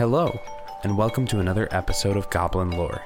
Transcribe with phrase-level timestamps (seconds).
[0.00, 0.40] Hello,
[0.82, 3.04] and welcome to another episode of Goblin Lore.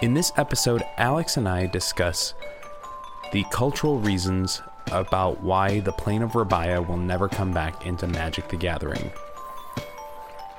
[0.00, 2.34] In this episode, Alex and I discuss
[3.32, 4.60] the cultural reasons
[4.90, 9.12] about why the plane of Rabaya will never come back into Magic the Gathering.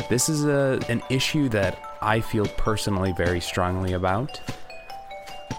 [0.10, 4.40] This is a, an issue that I feel personally very strongly about,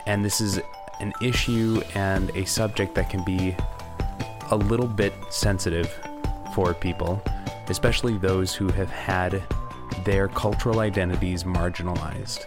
[0.06, 0.58] and this is
[1.00, 3.54] an issue and a subject that can be
[4.50, 5.92] a little bit sensitive
[6.54, 7.22] for people,
[7.68, 9.42] especially those who have had
[10.04, 12.46] their cultural identities marginalized.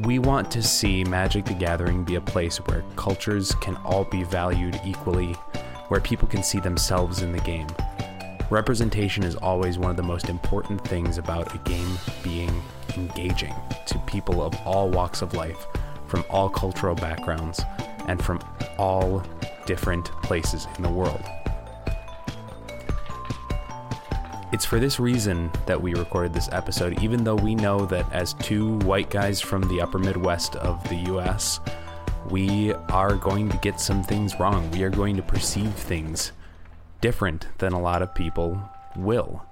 [0.00, 4.24] We want to see Magic the Gathering be a place where cultures can all be
[4.24, 5.32] valued equally,
[5.88, 7.68] where people can see themselves in the game.
[8.50, 12.62] Representation is always one of the most important things about a game being
[12.96, 13.54] engaging
[13.86, 15.66] to people of all walks of life,
[16.06, 17.62] from all cultural backgrounds,
[18.06, 18.40] and from
[18.78, 19.22] all
[19.66, 21.24] different places in the world.
[24.54, 28.34] It's for this reason that we recorded this episode, even though we know that as
[28.34, 31.58] two white guys from the upper Midwest of the US,
[32.30, 34.70] we are going to get some things wrong.
[34.70, 36.30] We are going to perceive things
[37.00, 38.62] different than a lot of people
[38.94, 39.44] will.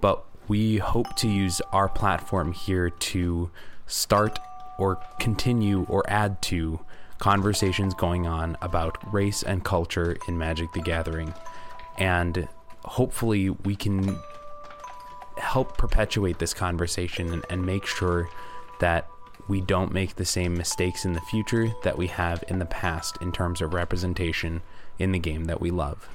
[0.00, 3.50] But we hope to use our platform here to
[3.86, 4.38] start
[4.78, 6.80] or continue or add to
[7.18, 11.34] conversations going on about race and culture in Magic the Gathering.
[11.98, 12.48] And
[12.84, 14.18] hopefully, we can
[15.38, 18.28] help perpetuate this conversation and, and, make sure
[18.78, 19.08] that
[19.48, 23.16] we don't make the same mistakes in the future that we have in the past
[23.22, 24.60] in terms of representation
[24.98, 26.08] in the game that we love.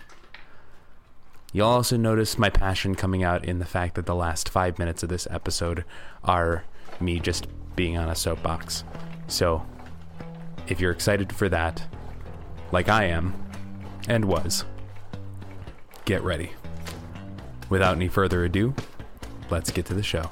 [1.52, 5.04] You'll also notice my passion coming out in the fact that the last five minutes
[5.04, 5.86] of this episode
[6.24, 6.66] are
[7.00, 8.84] me just being on a soapbox.
[9.28, 9.66] So
[10.68, 11.88] if you're excited for that,
[12.72, 13.34] like I am,
[14.08, 14.66] and was,
[16.06, 16.52] get ready.
[17.70, 18.74] Without any further ado,
[19.50, 20.30] let's get to the show.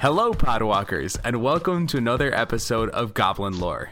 [0.00, 3.90] Hello, Podwalkers, and welcome to another episode of Goblin Lore.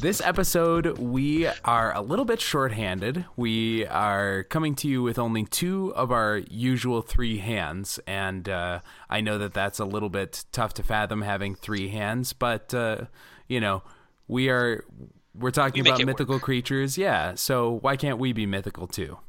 [0.00, 3.26] This episode, we are a little bit shorthanded.
[3.36, 8.80] We are coming to you with only two of our usual three hands, and uh,
[9.10, 13.08] I know that that's a little bit tough to fathom having three hands, but uh,
[13.46, 13.82] you know,
[14.26, 14.86] we are
[15.34, 16.44] we're talking we about mythical work.
[16.44, 17.34] creatures, yeah.
[17.34, 19.18] So why can't we be mythical too?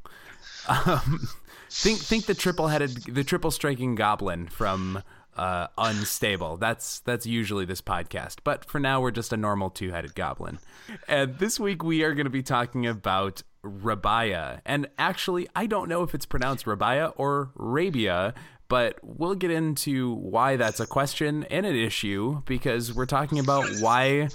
[0.68, 1.28] Um,
[1.72, 5.02] think think the triple headed, the triple striking goblin from
[5.38, 6.58] uh, unstable.
[6.58, 8.38] That's that's usually this podcast.
[8.44, 10.60] But for now, we're just a normal two headed goblin.
[11.08, 14.62] And this week we are going to be talking about Rabaya.
[14.66, 18.34] And actually, I don't know if it's pronounced Rabaya or Rabia,
[18.68, 23.66] but we'll get into why that's a question and an issue because we're talking about
[23.80, 24.30] why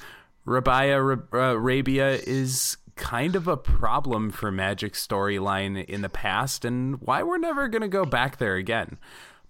[0.46, 7.00] Rabaya uh, Rabia is kind of a problem for Magic storyline in the past and
[7.00, 8.98] why we're never going to go back there again.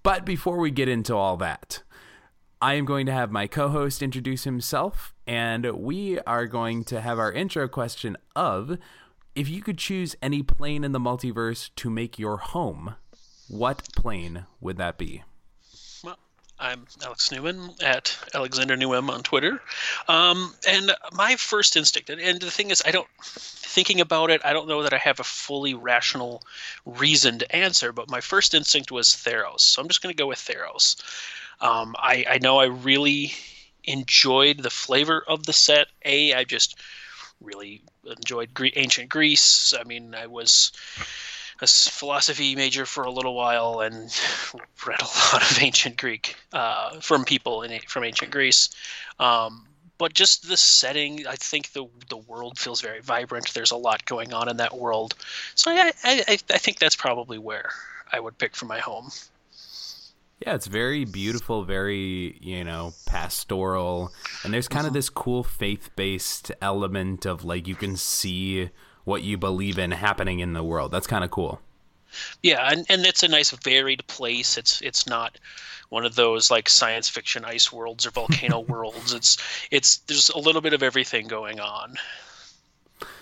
[0.06, 1.82] But before we get into all that,
[2.62, 7.00] I am going to have my co host introduce himself, and we are going to
[7.00, 8.78] have our intro question of
[9.34, 12.94] if you could choose any plane in the multiverse to make your home,
[13.48, 15.24] what plane would that be?
[16.58, 19.60] I'm Alex Newman at Alexander Newman on Twitter.
[20.08, 24.54] Um, and my first instinct, and the thing is, I don't, thinking about it, I
[24.54, 26.42] don't know that I have a fully rational,
[26.86, 29.60] reasoned answer, but my first instinct was Theros.
[29.60, 30.96] So I'm just going to go with Theros.
[31.60, 33.34] Um, I, I know I really
[33.84, 35.88] enjoyed the flavor of the set.
[36.04, 36.78] A, I just
[37.42, 39.74] really enjoyed Gre- ancient Greece.
[39.78, 40.72] I mean, I was
[41.60, 43.94] a philosophy major for a little while and
[44.86, 48.70] read a lot of ancient Greek uh, from people in from ancient Greece.
[49.18, 49.66] Um,
[49.98, 53.54] but just the setting, I think the the world feels very vibrant.
[53.54, 55.14] There's a lot going on in that world,
[55.54, 57.70] so I I, I think that's probably where
[58.12, 59.10] I would pick for my home.
[60.40, 64.12] Yeah, it's very beautiful, very, you know, pastoral.
[64.44, 64.98] And there's kind of mm-hmm.
[64.98, 68.68] this cool faith based element of like you can see
[69.06, 70.90] what you believe in happening in the world.
[70.90, 71.60] That's kind of cool.
[72.42, 74.58] Yeah, and, and it's a nice varied place.
[74.58, 75.38] It's it's not
[75.88, 79.14] one of those like science fiction ice worlds or volcano worlds.
[79.14, 79.38] It's
[79.70, 81.96] it's there's a little bit of everything going on.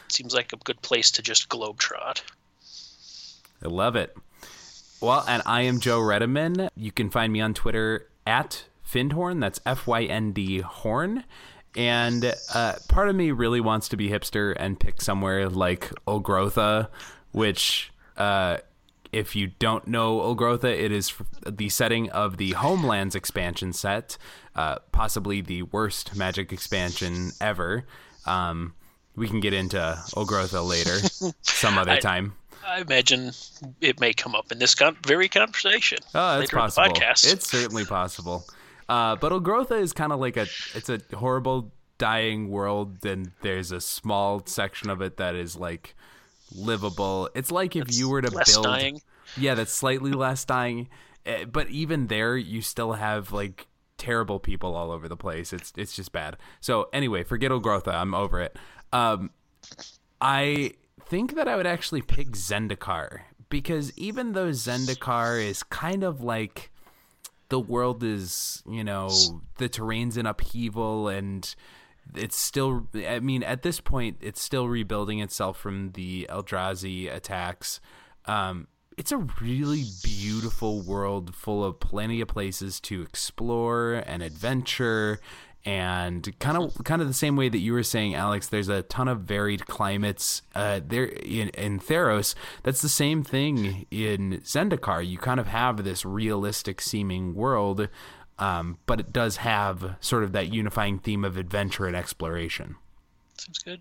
[0.09, 2.23] Seems like a good place to just globetrot.
[3.63, 4.17] I love it.
[5.01, 6.69] Well, and I am Joe Redeman.
[6.75, 9.41] You can find me on Twitter at Fyndhorn.
[9.41, 11.25] That's F Y N D Horn.
[11.77, 16.89] And uh, part of me really wants to be hipster and pick somewhere like Ulgrotha,
[17.33, 18.59] which uh,
[19.13, 21.13] if you don't know Ulgrotha, it is
[21.49, 24.17] the setting of the Homelands expansion set,
[24.55, 27.85] uh, possibly the worst Magic expansion ever.
[28.27, 28.75] Um,
[29.17, 29.77] we can get into
[30.17, 30.99] Ulgrotha later,
[31.43, 32.35] some other I- time.
[32.67, 33.31] I imagine
[33.83, 36.87] it may come up in this con- very conversation Oh, it's possible.
[36.87, 37.31] in the podcast.
[37.31, 38.47] It's certainly possible.
[38.89, 43.73] Uh, but Ulgrotha is kind of like a it's a horrible dying world, and there's
[43.73, 45.95] a small section of it that is like
[46.55, 47.29] livable.
[47.35, 49.01] It's like if you were to less build, dying.
[49.37, 50.89] yeah, that's slightly less dying.
[51.27, 53.67] Eh, But even there, you still have like
[53.97, 55.53] terrible people all over the place.
[55.53, 56.37] It's it's just bad.
[56.61, 57.95] So anyway, forget Ulgrotha.
[57.95, 58.57] I'm over it.
[58.93, 59.31] Um,
[60.21, 60.73] I
[61.07, 66.71] think that I would actually pick Zendikar because even though Zendikar is kind of like
[67.49, 69.11] the world is, you know,
[69.59, 71.55] the terrain's in upheaval and
[72.15, 77.81] it's still I mean at this point it's still rebuilding itself from the Eldrazi attacks.
[78.27, 85.19] Um it's a really beautiful world full of plenty of places to explore and adventure
[85.67, 88.83] and kind of kind of the same way that you were saying Alex there's a
[88.83, 95.07] ton of varied climates uh there in, in Theros that's the same thing in Zendikar
[95.07, 97.89] you kind of have this realistic seeming world
[98.39, 102.77] um, but it does have sort of that unifying theme of adventure and exploration
[103.39, 103.81] Seems good.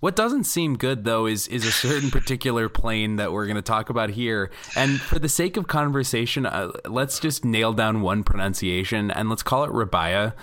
[0.00, 3.62] what doesn't seem good though is is a certain particular plane that we're going to
[3.62, 4.50] talk about here.
[4.76, 9.42] And for the sake of conversation, uh, let's just nail down one pronunciation and let's
[9.42, 10.34] call it Rabaya.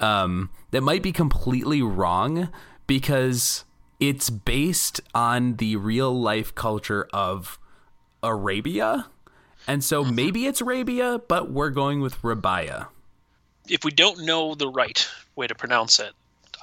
[0.00, 2.48] Um, that might be completely wrong
[2.86, 3.64] because
[4.00, 7.58] it's based on the real life culture of
[8.22, 9.06] Arabia.
[9.66, 12.88] And so maybe it's Arabia, but we're going with Rabaya.
[13.68, 15.06] If we don't know the right
[15.36, 16.12] way to pronounce it,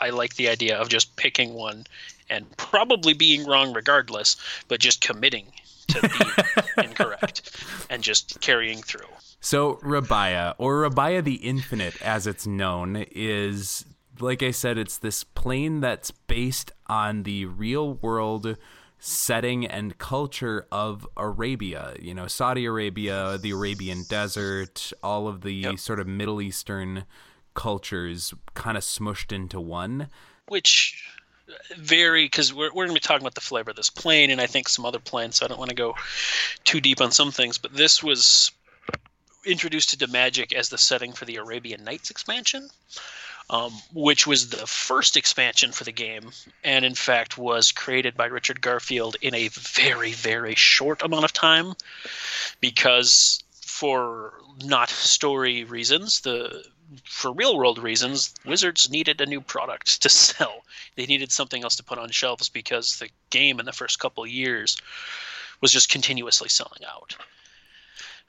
[0.02, 1.86] I like the idea of just picking one
[2.30, 4.36] and probably being wrong regardless,
[4.68, 5.52] but just committing
[5.88, 6.02] to
[6.78, 7.50] be incorrect
[7.90, 9.08] and just carrying through.
[9.40, 13.86] So Rabaya, or Rabaya the Infinite as it's known, is
[14.20, 18.58] like I said, it's this plane that's based on the real world
[19.00, 21.94] setting and culture of Arabia.
[22.02, 25.78] You know, Saudi Arabia, the Arabian Desert, all of the Yep.
[25.80, 27.06] sort of Middle Eastern
[27.54, 30.08] cultures kind of smushed into one.
[30.48, 31.04] which
[31.78, 34.42] vary because we're, we're going to be talking about the flavor of this plane and
[34.42, 35.38] I think some other planes.
[35.38, 35.96] So I don't want to go
[36.64, 38.52] too deep on some things, but this was
[39.46, 42.70] introduced to Magic as the setting for the Arabian Nights expansion,
[43.50, 46.32] um, which was the first expansion for the game,
[46.64, 51.32] and in fact was created by Richard Garfield in a very very short amount of
[51.32, 51.74] time,
[52.60, 54.34] because for
[54.66, 56.66] not story reasons the
[57.04, 60.64] for real world reasons, Wizards needed a new product to sell.
[60.96, 64.26] They needed something else to put on shelves because the game in the first couple
[64.26, 64.78] years
[65.62, 67.16] was just continuously selling out.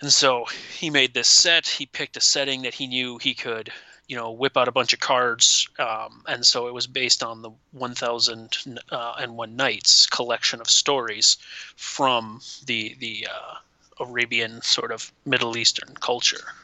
[0.01, 0.47] And so
[0.79, 1.67] he made this set.
[1.67, 3.73] He picked a setting that he knew he could,
[4.07, 5.69] you know, whip out a bunch of cards.
[5.79, 10.71] Um, and so it was based on the 1000 uh, and One Nights collection of
[10.71, 11.37] stories
[11.77, 16.55] from the the uh, Arabian sort of Middle Eastern culture.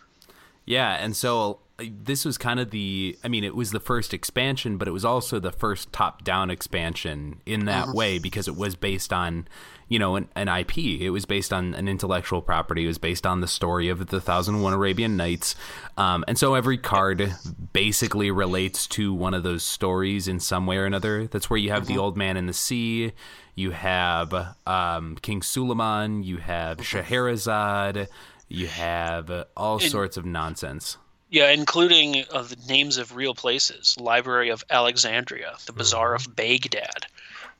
[0.64, 4.78] Yeah, and so this was kind of the I mean it was the first expansion,
[4.78, 9.12] but it was also the first top-down expansion in that way because it was based
[9.12, 9.48] on,
[9.88, 10.78] you know, an, an IP.
[10.78, 12.84] It was based on an intellectual property.
[12.84, 15.56] It was based on the story of the Thousand and One Arabian Nights,
[15.96, 17.34] um, and so every card
[17.72, 21.26] basically relates to one of those stories in some way or another.
[21.26, 23.12] That's where you have the Old Man in the Sea.
[23.56, 24.32] You have
[24.66, 26.22] um, King Suleiman.
[26.22, 28.08] You have Scheherazade.
[28.48, 30.98] You have all sorts of nonsense.
[31.34, 33.96] Yeah, including uh, the names of real places.
[33.98, 37.06] Library of Alexandria, the Bazaar of Baghdad,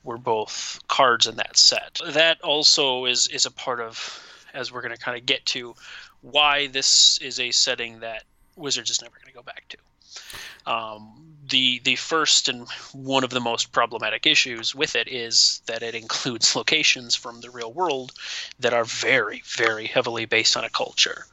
[0.04, 1.98] were both cards in that set.
[2.06, 4.22] That also is is a part of,
[4.54, 5.74] as we're going to kind of get to,
[6.20, 8.22] why this is a setting that
[8.54, 10.72] Wizards is never going to go back to.
[10.72, 15.82] Um, the the first and one of the most problematic issues with it is that
[15.82, 18.12] it includes locations from the real world
[18.60, 21.26] that are very very heavily based on a culture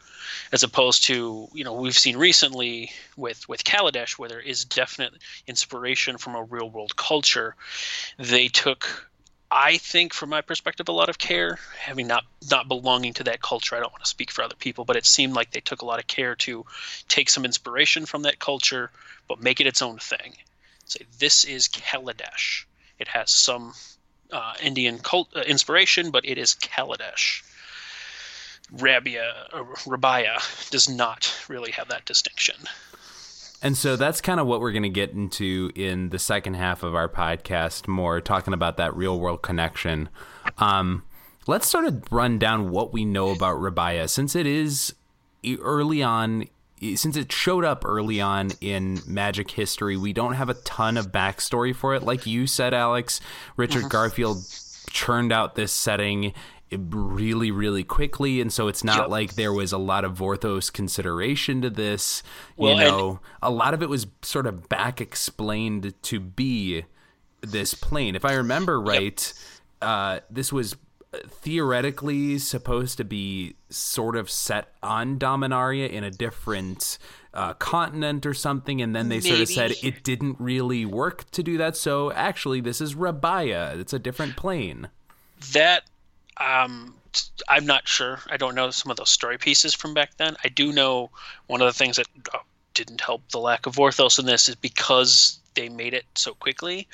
[0.51, 5.13] as opposed to you know we've seen recently with with Kaladesh where there is definite
[5.47, 7.55] inspiration from a real world culture.
[8.17, 9.09] They took
[9.53, 11.57] I think from my perspective a lot of care.
[11.77, 14.85] Having not not belonging to that culture I don't want to speak for other people
[14.85, 16.65] but it seemed like they took a lot of care to
[17.07, 18.91] take some inspiration from that culture
[19.27, 20.35] but make it its own thing.
[20.85, 22.65] Say this is Kaladesh.
[22.99, 23.73] It has some
[24.31, 27.43] uh, Indian cult uh, inspiration but it is Kaladesh
[28.71, 32.55] Rabia, uh, Rabaya does not really have that distinction.
[33.61, 36.81] And so that's kind of what we're going to get into in the second half
[36.81, 40.09] of our podcast, more talking about that real world connection.
[40.57, 41.03] Um,
[41.45, 44.95] let's sort of run down what we know about Rabia since it is
[45.61, 46.47] early on.
[46.95, 51.11] since it showed up early on in Magic history, we don't have a ton of
[51.11, 52.01] backstory for it.
[52.01, 53.21] Like you said, Alex,
[53.57, 53.89] Richard mm-hmm.
[53.89, 54.43] Garfield
[54.89, 56.33] churned out this setting
[56.77, 59.09] really really quickly and so it's not yep.
[59.09, 62.23] like there was a lot of vorthos consideration to this
[62.55, 66.85] well, you know a lot of it was sort of back explained to be
[67.41, 69.33] this plane if i remember right
[69.81, 69.89] yep.
[69.89, 70.77] uh, this was
[71.27, 76.97] theoretically supposed to be sort of set on Dominaria in a different
[77.33, 79.29] uh, continent or something, and then they Maybe.
[79.29, 81.75] sort of said it didn't really work to do that.
[81.75, 83.77] So actually, this is Rabaya.
[83.79, 84.89] It's a different plane.
[85.53, 85.83] That
[86.41, 86.95] um,
[87.47, 88.19] I'm not sure.
[88.29, 90.35] I don't know some of those story pieces from back then.
[90.43, 91.09] I do know
[91.47, 92.39] one of the things that uh,
[92.73, 96.87] didn't help the lack of Vorthos in this is because they made it so quickly.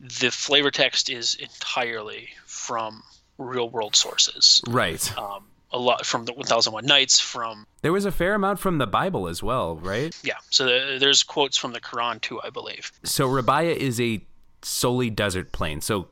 [0.00, 3.02] The flavor text is entirely from
[3.36, 4.62] real world sources.
[4.66, 5.18] Right.
[5.18, 7.66] Um, a lot from the 1001 Nights, from.
[7.82, 10.16] There was a fair amount from the Bible as well, right?
[10.22, 10.34] Yeah.
[10.50, 12.90] So the, there's quotes from the Quran too, I believe.
[13.04, 14.24] So Rabaya is a
[14.62, 15.80] solely desert plain.
[15.80, 16.08] So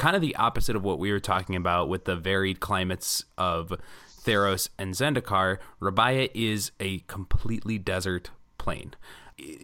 [0.00, 3.74] kind of the opposite of what we were talking about with the varied climates of
[4.24, 5.58] Theros and Zendikar.
[5.78, 8.94] Rabaya is a completely desert plain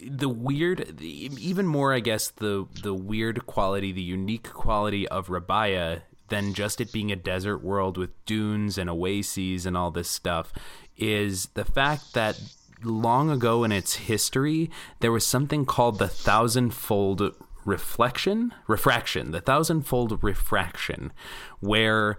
[0.07, 6.01] the weird even more i guess the the weird quality the unique quality of rabaya
[6.29, 10.51] than just it being a desert world with dunes and oases and all this stuff
[10.97, 12.41] is the fact that
[12.83, 17.37] long ago in its history there was something called the thousandfold
[17.67, 21.13] reflection refraction the thousandfold refraction
[21.61, 22.17] where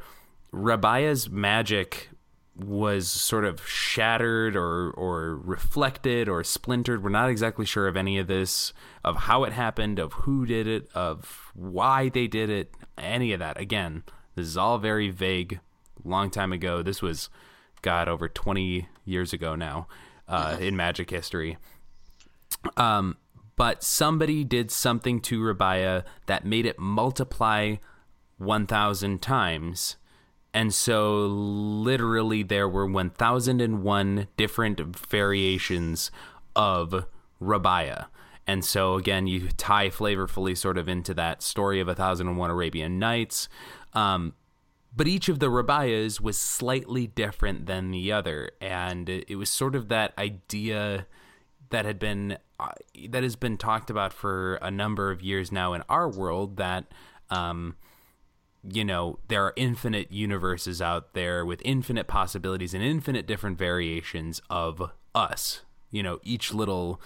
[0.54, 2.10] rabaya's magic
[2.58, 7.04] was sort of shattered or or reflected or splintered.
[7.04, 8.74] We're not exactly sure of any of this,
[9.04, 13.40] of how it happened, of who did it, of why they did it, any of
[13.40, 13.60] that.
[13.60, 14.04] Again,
[14.36, 15.60] this is all very vague.
[16.04, 16.82] Long time ago.
[16.82, 17.30] This was,
[17.82, 19.88] God, over 20 years ago now
[20.28, 21.58] uh, in Magic history.
[22.78, 23.18] Um,
[23.58, 27.76] but somebody did something to Rabaya that made it multiply
[28.38, 29.98] 1,000 times.
[30.54, 36.12] And so, literally, there were 1,001 different variations
[36.56, 37.06] of
[37.42, 38.08] Rabaya.
[38.48, 42.38] And so again, you tie flavorfully sort of into that story of a thousand and
[42.38, 43.50] one Arabian Nights.
[43.94, 44.34] Um,
[44.96, 49.76] but each of the Rabayas was slightly different than the other, and it was sort
[49.76, 51.06] of that idea
[51.70, 52.72] that had been uh,
[53.10, 56.86] that has been talked about for a number of years now in our world that
[57.30, 57.76] um,
[58.64, 64.42] you know there are infinite universes out there with infinite possibilities and infinite different variations
[64.50, 65.62] of us
[65.92, 67.00] you know each little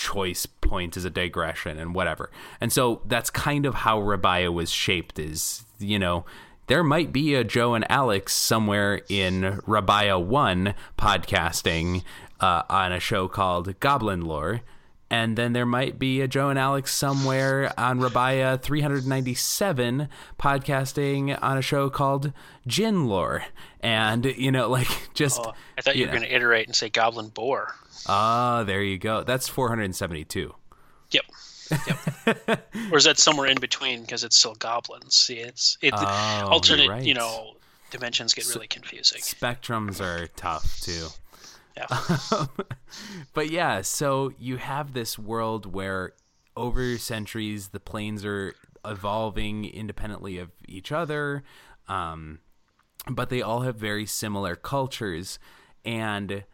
[0.00, 2.30] choice point is a digression and whatever.
[2.60, 6.24] And so that's kind of how Rabaya was shaped is, you know,
[6.68, 12.02] there might be a Joe and Alex somewhere in Rabia 1 podcasting
[12.40, 14.62] uh, on a show called Goblin Lore.
[15.12, 21.58] And then there might be a Joe and Alex somewhere on Rabaya 397 podcasting on
[21.58, 22.32] a show called
[22.66, 23.44] Gin Lore.
[23.80, 25.40] And, you know, like just.
[25.42, 27.74] Oh, I thought you, you were going to iterate and say Goblin Boar.
[28.06, 29.24] Ah, there you go.
[29.24, 30.54] That's 472.
[31.10, 31.24] Yep.
[31.86, 32.68] Yep.
[32.92, 35.16] or is that somewhere in between because it's still goblins?
[35.16, 36.88] See, it's it oh, alternate.
[36.88, 37.02] Right.
[37.02, 37.54] You know,
[37.90, 39.20] dimensions get really confusing.
[39.20, 41.08] Spectrums are tough too.
[41.80, 42.46] Yeah.
[43.34, 46.12] but yeah, so you have this world where
[46.56, 51.42] over centuries the planes are evolving independently of each other,
[51.88, 52.40] um,
[53.08, 55.38] but they all have very similar cultures
[55.84, 56.44] and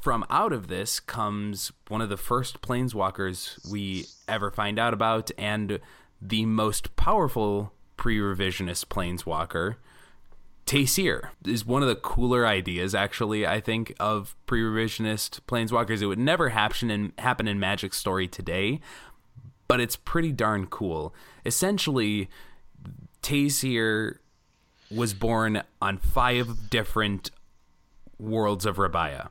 [0.00, 5.30] from out of this comes one of the first planeswalkers we ever find out about
[5.36, 5.78] and
[6.20, 9.76] the most powerful pre-revisionist planeswalker
[10.70, 13.46] Taysir is one of the cooler ideas, actually.
[13.46, 16.00] I think of pre-revisionist planeswalkers.
[16.00, 18.80] It would never happen in happen in Magic story today,
[19.66, 21.14] but it's pretty darn cool.
[21.44, 22.28] Essentially,
[23.22, 24.18] Taysir
[24.90, 27.30] was born on five different
[28.18, 29.30] worlds of Rabaya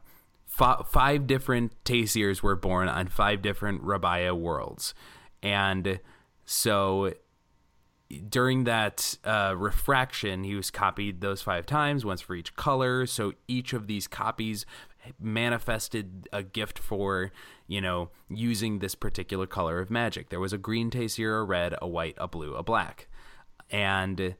[0.60, 4.94] f- five different Taysirs were born on five different Rabaya worlds.
[5.42, 6.00] And
[6.46, 7.14] so
[8.30, 13.06] during that uh, refraction, he was copied those five times, once for each color.
[13.06, 14.66] So each of these copies
[15.20, 17.32] manifested a gift for,
[17.68, 20.30] you know, using this particular color of magic.
[20.30, 23.08] There was a green Taysir, a red, a white, a blue, a black.
[23.70, 24.36] And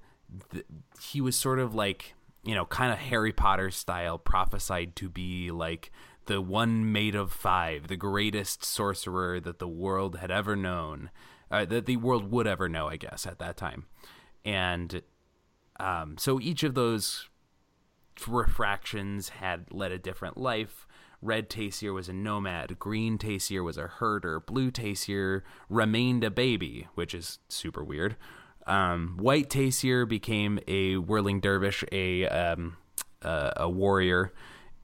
[0.52, 0.66] th-
[1.02, 5.52] he was sort of like, you know, kind of Harry Potter style, prophesied to be
[5.52, 5.92] like
[6.26, 11.10] the one made of five, the greatest sorcerer that the world had ever known,
[11.52, 13.86] uh, that the world would ever know, I guess, at that time.
[14.46, 15.02] And
[15.80, 17.28] um, so each of those
[18.28, 20.88] refractions had led a different life.
[21.22, 22.80] Red Taysir was a nomad.
[22.80, 24.40] Green Taysir was a herder.
[24.40, 28.16] Blue Taysir remained a baby, which is super weird.
[28.66, 32.78] Um, White Taysir became a whirling dervish, a um,
[33.22, 34.32] uh, a warrior,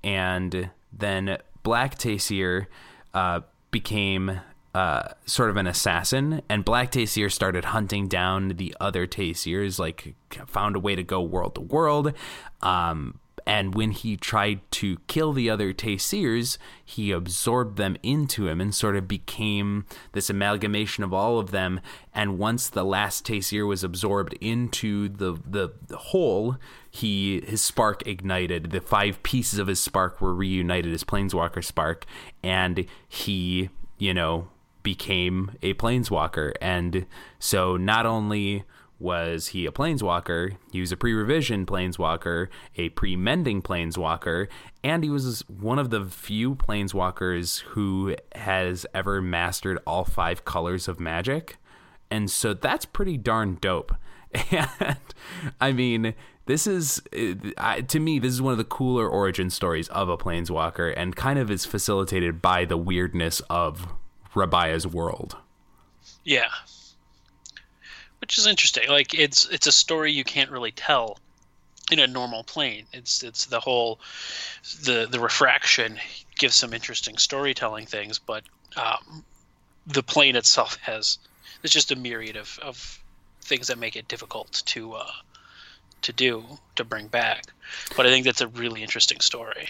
[0.03, 2.67] and then Black Taysir
[3.13, 3.41] uh,
[3.71, 4.41] became
[4.75, 10.15] uh, sort of an assassin, and Black Taysir started hunting down the other Taysirs, like
[10.47, 12.11] found a way to go world to world.
[12.61, 18.59] Um, and when he tried to kill the other Taysirs, he absorbed them into him
[18.59, 21.79] and sort of became this amalgamation of all of them.
[22.13, 26.57] And once the last Taysir was absorbed into the, the, the whole,
[26.91, 28.71] he his spark ignited.
[28.71, 32.05] The five pieces of his spark were reunited as Planeswalker spark,
[32.43, 34.49] and he, you know,
[34.85, 36.53] became a Planeswalker.
[36.61, 37.05] And
[37.39, 38.63] so not only
[38.97, 40.55] was he a planeswalker?
[40.71, 44.47] He was a pre-revision planeswalker, a pre-mending planeswalker,
[44.83, 50.87] and he was one of the few planeswalkers who has ever mastered all five colors
[50.87, 51.57] of magic.
[52.09, 53.93] And so that's pretty darn dope.
[54.51, 54.97] And
[55.61, 56.13] I mean,
[56.45, 60.93] this is to me this is one of the cooler origin stories of a planeswalker
[60.95, 63.87] and kind of is facilitated by the weirdness of
[64.35, 65.35] Rabaya's world.
[66.23, 66.49] Yeah,
[68.19, 68.89] which is interesting.
[68.89, 71.19] Like it's it's a story you can't really tell
[71.91, 72.85] in a normal plane.
[72.93, 73.99] It's it's the whole
[74.83, 75.99] the the refraction
[76.37, 78.43] gives some interesting storytelling things, but
[78.75, 79.23] um,
[79.87, 81.17] the plane itself has
[81.63, 82.99] it's just a myriad of, of
[83.41, 85.11] things that make it difficult to uh,
[86.01, 86.43] to do
[86.75, 87.45] to bring back.
[87.95, 89.69] But I think that's a really interesting story.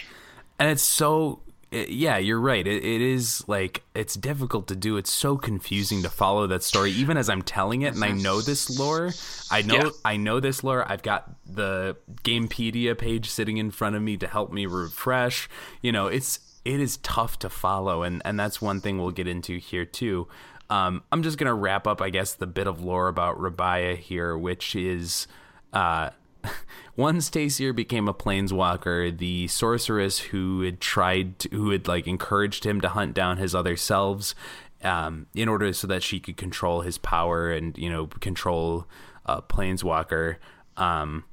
[0.58, 1.40] And it's so
[1.72, 2.64] it, yeah, you're right.
[2.66, 4.96] It, it is like it's difficult to do.
[4.96, 8.40] It's so confusing to follow that story, even as I'm telling it, and I know
[8.40, 9.10] this lore.
[9.50, 9.90] I know yeah.
[10.04, 10.90] I know this lore.
[10.90, 15.48] I've got the Gamepedia page sitting in front of me to help me refresh.
[15.82, 19.26] You know, it's it is tough to follow, and and that's one thing we'll get
[19.26, 20.28] into here too.
[20.70, 24.36] Um, I'm just gonna wrap up, I guess, the bit of lore about Rabaya here,
[24.38, 25.26] which is.
[25.72, 26.10] Uh,
[26.96, 32.64] once Taysir became a planeswalker, the sorceress who had tried, to, who had like encouraged
[32.64, 34.34] him to hunt down his other selves,
[34.82, 38.86] um, in order so that she could control his power and you know control
[39.26, 40.36] uh, planeswalker.
[40.76, 41.24] Um,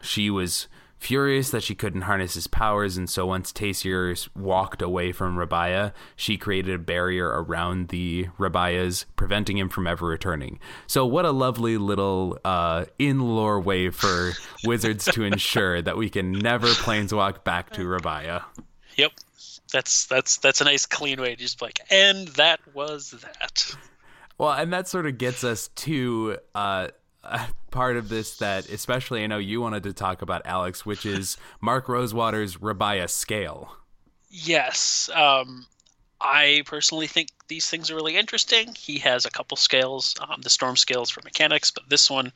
[0.00, 0.68] she was
[1.06, 5.92] Furious that she couldn't harness his powers, and so once Taysir walked away from Rabaya,
[6.16, 10.58] she created a barrier around the Rabayas, preventing him from ever returning.
[10.88, 14.32] So, what a lovely little uh, in lore way for
[14.64, 18.42] wizards to ensure that we can never planeswalk back to Rabaya.
[18.96, 19.12] Yep,
[19.72, 23.76] that's that's that's a nice clean way to just like, and that was that.
[24.38, 26.88] Well, and that sort of gets us to uh,
[27.70, 31.36] part of this that especially I know you wanted to talk about Alex, which is
[31.60, 33.76] Mark Rosewater's Rabaya scale.
[34.30, 35.10] Yes.
[35.14, 35.66] Um,
[36.20, 38.74] I personally think these things are really interesting.
[38.74, 42.32] He has a couple scales, um, the storm scales for mechanics, but this one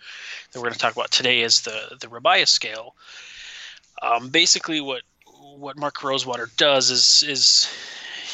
[0.53, 2.95] that we're going to talk about today is the the Rabaya scale.
[4.03, 5.03] Um, basically, what
[5.57, 7.73] what Mark Rosewater does is is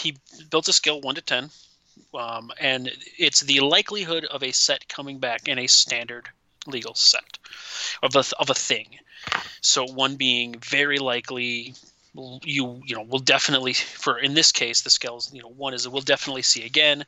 [0.03, 0.17] he
[0.51, 1.51] built a scale one to ten,
[2.15, 6.29] um, and it's the likelihood of a set coming back in a standard
[6.67, 7.39] legal set
[8.03, 8.87] of a of a thing.
[9.61, 11.75] So one being very likely
[12.15, 15.87] you you know will definitely for in this case the scales you know one is
[15.87, 17.05] we'll definitely see again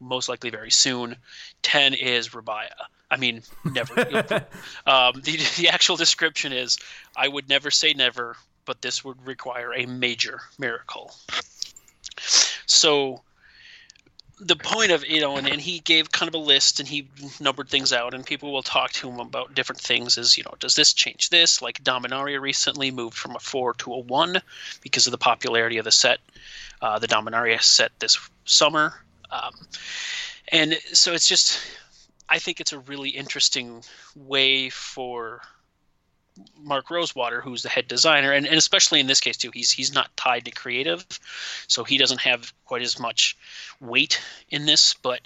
[0.00, 1.16] most likely very soon.
[1.62, 2.72] 10 is rabaya
[3.10, 3.94] i mean never.
[4.86, 6.78] Um, the, the actual description is
[7.16, 11.14] i would never say never but this would require a major miracle.
[12.66, 13.22] So
[14.40, 17.08] the point of you know and, and he gave kind of a list and he
[17.40, 20.54] numbered things out and people will talk to him about different things is you know
[20.58, 21.62] does this change this?
[21.62, 24.40] Like dominaria recently moved from a four to a one
[24.80, 26.18] because of the popularity of the set.
[26.80, 28.92] Uh, the dominaria set this summer.
[29.30, 29.52] Um,
[30.52, 31.60] and so it's just
[32.28, 33.82] i think it's a really interesting
[34.14, 35.40] way for
[36.58, 39.92] Mark Rosewater, who's the head designer, and, and especially in this case too, he's he's
[39.92, 41.06] not tied to creative,
[41.66, 43.36] so he doesn't have quite as much
[43.80, 44.94] weight in this.
[44.94, 45.20] But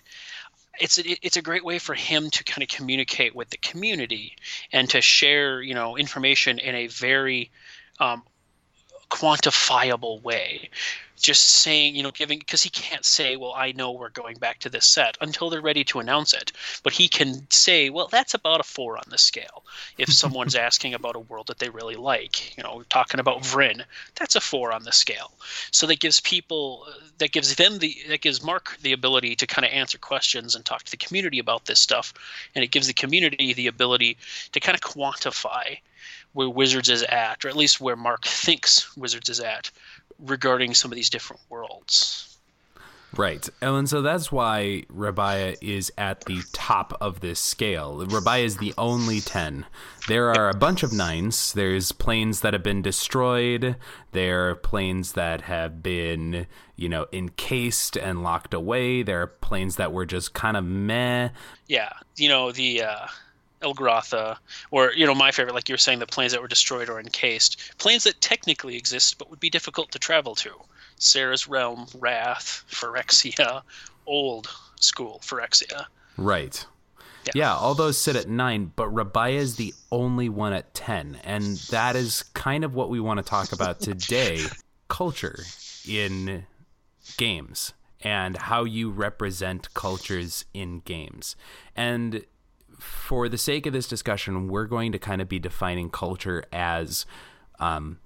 [0.81, 4.37] it's a, it's a great way for him to kind of communicate with the community
[4.73, 7.51] and to share you know information in a very
[8.01, 8.23] um,
[9.11, 10.71] quantifiable way
[11.17, 14.61] just saying, you know, giving because he can't say, well, I know we're going back
[14.61, 16.53] to this set until they're ready to announce it.
[16.83, 19.65] But he can say, well, that's about a four on the scale.
[19.99, 23.85] If someone's asking about a world that they really like, you know, talking about Vryn,
[24.15, 25.33] that's a four on the scale.
[25.71, 26.87] So that gives people,
[27.19, 30.65] that gives them the, that gives Mark the ability to kind of answer questions and
[30.65, 32.13] talk to the community about this stuff,
[32.55, 34.17] and it gives the community the ability
[34.53, 35.79] to kind of quantify
[36.33, 39.71] where Wizards is at, or at least where Mark thinks Wizards is at
[40.19, 42.37] regarding some of these different worlds.
[43.17, 43.49] Right.
[43.63, 48.05] And so that's why Rabaya is at the top of this scale.
[48.07, 49.65] Rabaya is the only 10.
[50.09, 51.53] There are a bunch of nines.
[51.53, 53.77] There's planes that have been destroyed.
[54.13, 59.03] There are planes that have been, you know, encased and locked away.
[59.03, 61.31] There are planes that were just kind of meh.
[61.69, 61.93] Yeah.
[62.17, 63.07] You know, the uh
[63.63, 64.37] Ulgrotha,
[64.71, 67.01] or you know, my favorite, like you were saying, the planes that were destroyed or
[67.01, 70.51] encased, planes that technically exist but would be difficult to travel to.
[70.99, 73.63] Serra's Realm, Rath, Phyrexia,
[74.07, 74.49] old
[74.81, 75.87] school Phyrexia.
[76.17, 76.65] Right.
[77.27, 77.33] Yeah.
[77.35, 77.55] yeah.
[77.55, 81.19] all those sit at nine, but Rabaya is the only one at 10.
[81.25, 84.45] And that is kind of what we want to talk about today
[84.89, 85.41] culture
[85.89, 86.47] in
[87.17, 91.35] games and how you represent cultures in games.
[91.75, 92.25] And
[92.79, 97.07] for the sake of this discussion, we're going to kind of be defining culture as
[97.59, 97.99] um,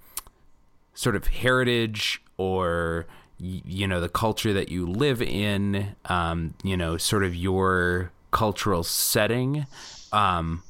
[0.94, 3.06] sort of heritage or
[3.38, 8.82] you know the culture that you live in um, you know sort of your cultural
[8.82, 9.66] setting.
[10.12, 10.62] Um,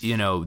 [0.00, 0.46] you know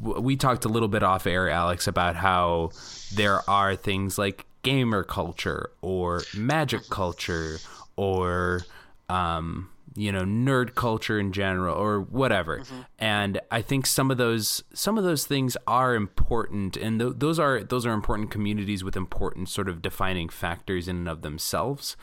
[0.00, 2.70] we talked a little bit off air alex about how
[3.14, 7.58] there are things like gamer culture or magic culture
[7.96, 8.62] or
[9.08, 12.60] um, you know nerd culture in general or whatever.
[12.60, 12.80] Mm-hmm.
[12.98, 17.38] and i think some of those some of those things are important and th- those
[17.38, 21.96] are those are important communities with important sort of defining factors in and of themselves.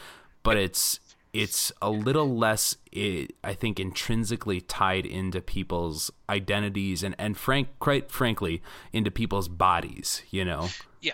[0.43, 0.99] But it's
[1.33, 2.77] it's a little less
[3.43, 8.61] i think intrinsically tied into people's identities and and frank quite frankly
[8.93, 10.69] into people's bodies you know
[11.05, 11.13] yeah,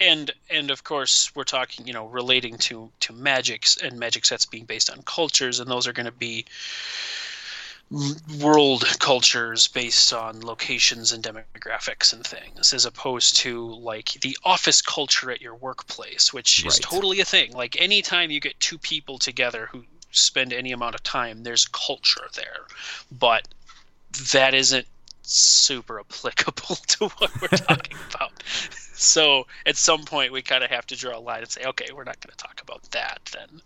[0.00, 4.46] and and of course we're talking you know relating to to magics and magic sets
[4.46, 6.46] being based on cultures, and those are going to be
[8.40, 14.82] world cultures based on locations and demographics and things as opposed to like the office
[14.82, 16.72] culture at your workplace which right.
[16.72, 17.52] is totally a thing.
[17.52, 22.28] Like anytime you get two people together who spend any amount of time there's culture
[22.34, 22.66] there.
[23.12, 23.46] But
[24.32, 24.86] that isn't
[25.28, 28.32] super applicable to what we're talking about
[28.96, 31.86] so at some point we kind of have to draw a line and say, okay,
[31.94, 33.60] we're not going to talk about that then.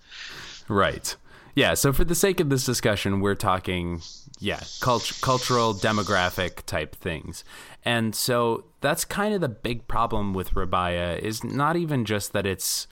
[0.69, 1.17] Right.
[1.55, 1.75] Yeah.
[1.75, 4.03] So for the sake of this discussion, we're talking,
[4.39, 7.45] yeah, cult- cultural, demographic type things.
[7.85, 12.47] And so that's kind of the big problem with Rabaya is not even just that
[12.47, 12.87] it's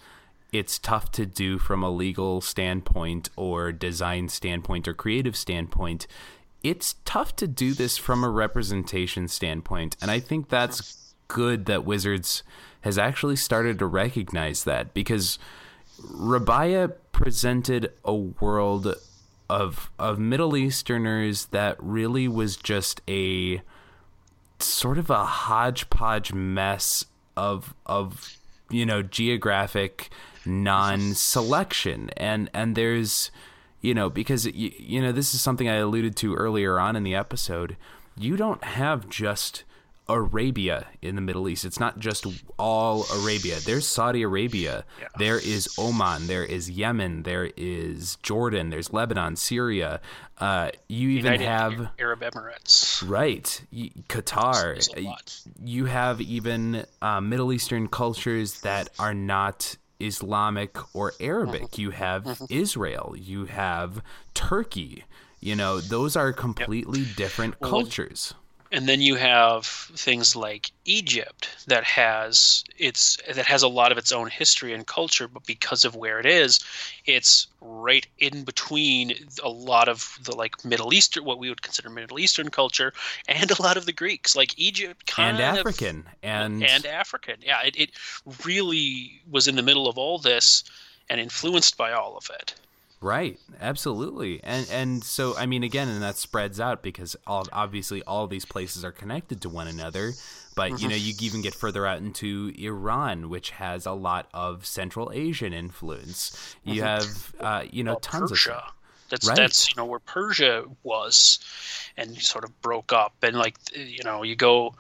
[0.50, 6.07] it's tough to do from a legal standpoint or design standpoint or creative standpoint.
[6.68, 9.96] It's tough to do this from a representation standpoint.
[10.02, 12.42] And I think that's good that Wizards
[12.83, 15.38] has actually started to recognize that because
[15.98, 18.94] Rabaya presented a world
[19.48, 23.62] of of Middle Easterners that really was just a
[24.59, 28.37] sort of a hodgepodge mess of of
[28.68, 30.11] you know geographic
[30.44, 33.31] non-selection and and there's
[33.80, 37.02] you know because you, you know this is something I alluded to earlier on in
[37.02, 37.76] the episode
[38.16, 39.64] you don't have just
[40.08, 41.64] Arabia in the Middle East.
[41.64, 42.26] It's not just
[42.58, 43.58] all Arabia.
[43.60, 44.84] There's Saudi Arabia.
[44.98, 45.08] Yeah.
[45.18, 46.26] There is Oman.
[46.26, 47.24] There is Yemen.
[47.24, 48.70] There is Jordan.
[48.70, 50.00] There's Lebanon, Syria.
[50.38, 53.06] Uh, you even United have Arab Emirates.
[53.06, 53.60] Right.
[54.08, 55.16] Qatar.
[55.62, 61.62] You have even uh, Middle Eastern cultures that are not Islamic or Arabic.
[61.62, 61.80] Mm-hmm.
[61.80, 62.44] You have mm-hmm.
[62.50, 63.14] Israel.
[63.16, 64.02] You have
[64.34, 65.04] Turkey.
[65.40, 67.16] You know, those are completely yep.
[67.16, 68.34] different well, cultures
[68.70, 73.98] and then you have things like Egypt that has its that has a lot of
[73.98, 76.61] its own history and culture, but because of where it is,
[77.07, 81.88] it's right in between a lot of the like Middle Eastern, what we would consider
[81.88, 82.92] Middle Eastern culture,
[83.26, 87.37] and a lot of the Greeks, like Egypt, kind and of, African, and and African.
[87.40, 87.90] Yeah, it, it
[88.44, 90.64] really was in the middle of all this
[91.09, 92.54] and influenced by all of it.
[93.00, 98.02] Right, absolutely, and and so I mean again, and that spreads out because all, obviously
[98.02, 100.14] all these places are connected to one another.
[100.56, 100.82] But mm-hmm.
[100.82, 105.12] you know, you even get further out into Iran, which has a lot of Central
[105.14, 106.56] Asian influence.
[106.64, 106.87] You mm-hmm.
[106.87, 108.54] have, uh, you know, well, tons Persia.
[108.54, 108.72] of.
[109.11, 109.37] That's right.
[109.37, 111.38] that's you know where Persia was,
[111.96, 114.74] and sort of broke up, and like you know you go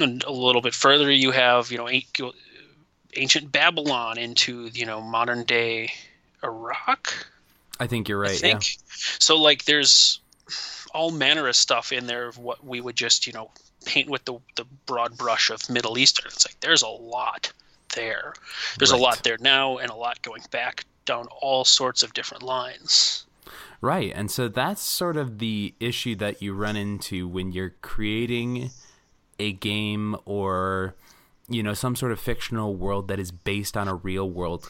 [0.00, 1.88] a little bit further, you have you know
[3.16, 5.92] ancient Babylon into you know modern day
[6.44, 7.26] Iraq.
[7.80, 8.30] I think you're right.
[8.30, 8.76] I think.
[8.76, 8.82] Yeah.
[9.18, 10.20] So like there's
[10.94, 13.50] all manner of stuff in there of what we would just, you know,
[13.84, 16.26] paint with the the broad brush of Middle Eastern.
[16.26, 17.52] It's like there's a lot
[17.94, 18.34] there.
[18.78, 19.00] There's right.
[19.00, 23.26] a lot there now and a lot going back down all sorts of different lines.
[23.80, 24.12] Right.
[24.14, 28.70] And so that's sort of the issue that you run into when you're creating
[29.38, 30.94] a game or
[31.48, 34.68] you know some sort of fictional world that is based on a real world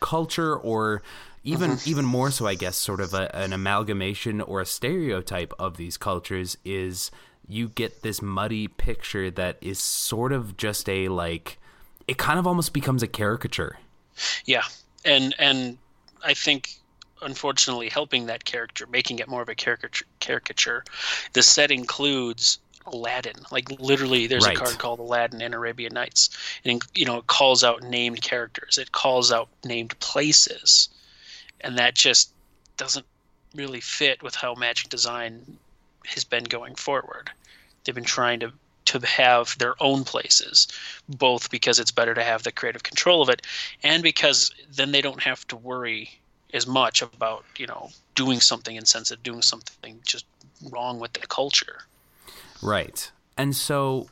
[0.00, 1.02] culture or
[1.44, 1.90] even mm-hmm.
[1.90, 5.96] even more so i guess sort of a, an amalgamation or a stereotype of these
[5.96, 7.10] cultures is
[7.48, 11.58] you get this muddy picture that is sort of just a like
[12.08, 13.78] it kind of almost becomes a caricature
[14.44, 14.64] yeah
[15.04, 15.78] and and
[16.24, 16.70] i think
[17.22, 20.84] unfortunately helping that character making it more of a caricature caricature
[21.32, 23.34] the set includes Aladdin.
[23.50, 24.56] Like literally, there's right.
[24.56, 26.30] a card called Aladdin in Arabian Nights,
[26.64, 28.78] and you know it calls out named characters.
[28.78, 30.88] It calls out named places,
[31.60, 32.30] and that just
[32.76, 33.06] doesn't
[33.54, 35.58] really fit with how Magic Design
[36.06, 37.30] has been going forward.
[37.84, 38.52] They've been trying to
[38.86, 40.68] to have their own places,
[41.08, 43.42] both because it's better to have the creative control of it,
[43.82, 46.10] and because then they don't have to worry
[46.54, 50.24] as much about you know doing something insensitive, doing something just
[50.70, 51.82] wrong with the culture.
[52.62, 53.10] Right.
[53.36, 54.08] And so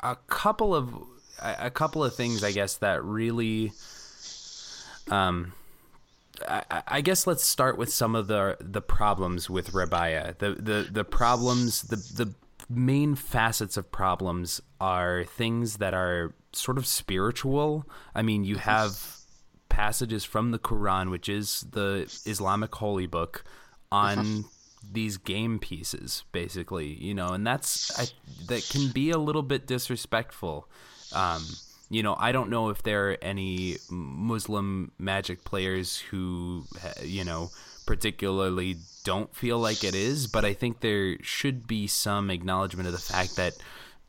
[0.00, 0.94] a couple of
[1.40, 3.72] a couple of things I guess that really
[5.08, 5.52] um
[6.46, 10.36] I, I guess let's start with some of the the problems with Rabaya.
[10.38, 12.34] The the the problems the the
[12.68, 17.88] main facets of problems are things that are sort of spiritual.
[18.14, 19.16] I mean, you have
[19.68, 23.44] passages from the Quran, which is the Islamic holy book,
[23.90, 24.44] on
[24.92, 28.06] these game pieces basically you know and that's I,
[28.46, 30.68] that can be a little bit disrespectful.
[31.12, 31.42] Um,
[31.90, 36.64] you know i don't know if there are any muslim magic players who
[37.02, 37.50] you know
[37.86, 42.92] particularly don't feel like it is but i think there should be some acknowledgement of
[42.92, 43.54] the fact that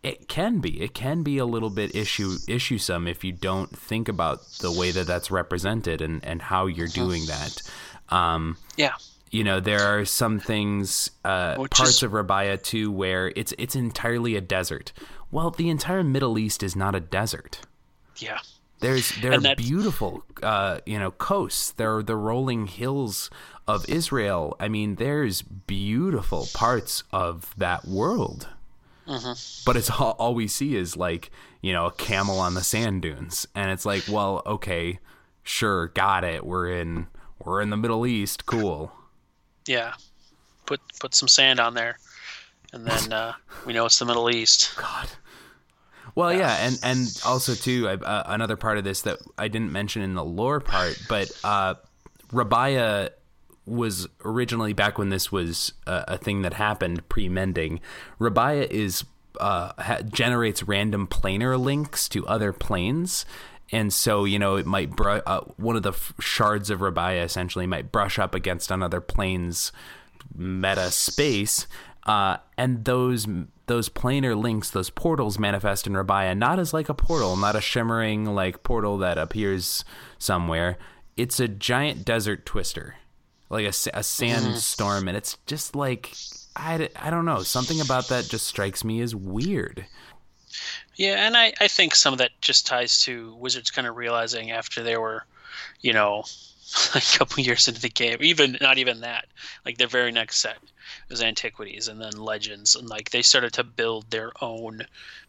[0.01, 4.07] it can be it can be a little bit issue issuesome if you don't think
[4.07, 7.61] about the way that that's represented and and how you're doing that.
[8.07, 8.93] Um, yeah
[9.31, 12.03] you know there are some things uh, parts is...
[12.03, 14.91] of Rabaya too where it's it's entirely a desert.
[15.31, 17.61] Well, the entire Middle East is not a desert.
[18.17, 18.39] Yeah.
[18.79, 19.61] There's there are that's...
[19.61, 21.71] beautiful uh, you know coasts.
[21.71, 23.29] There are the rolling hills
[23.67, 24.55] of Israel.
[24.59, 28.47] I mean, there's beautiful parts of that world.
[29.07, 29.63] Mm-hmm.
[29.65, 33.01] But it's all, all we see is like you know a camel on the sand
[33.01, 34.99] dunes, and it's like, well, okay,
[35.43, 36.45] sure, got it.
[36.45, 37.07] We're in
[37.43, 38.91] we're in the Middle East, cool.
[39.69, 39.93] Yeah,
[40.65, 41.99] put put some sand on there,
[42.73, 43.33] and then uh,
[43.67, 44.75] we know it's the Middle East.
[44.75, 45.07] God.
[46.15, 50.01] Well, yeah, and and also too, uh, another part of this that I didn't mention
[50.01, 51.75] in the lore part, but uh,
[52.33, 53.11] Rabaya
[53.67, 57.79] was originally back when this was a, a thing that happened pre-mending.
[58.19, 59.05] Rabaya is
[59.39, 63.23] uh, ha- generates random planar links to other planes,
[63.71, 67.23] and so you know it might br- uh, one of the f- shards of Rabaya
[67.23, 69.71] essentially might brush up against another plane's
[70.35, 71.67] meta space,
[72.05, 73.27] uh, and those
[73.67, 77.61] those planar links, those portals manifest in Rabaya not as like a portal, not a
[77.61, 79.85] shimmering like portal that appears
[80.17, 80.77] somewhere.
[81.15, 82.95] It's a giant desert twister,
[83.49, 86.15] like a, a sandstorm, and it's just like
[86.55, 89.85] I, I don't know something about that just strikes me as weird.
[90.99, 94.51] Yeah, and I, I think some of that just ties to Wizards kind of realizing
[94.51, 95.23] after they were,
[95.79, 96.25] you know,
[96.93, 99.27] a couple years into the game, even not even that,
[99.65, 100.57] like their very next set
[101.07, 104.81] was Antiquities and then Legends, and like they started to build their own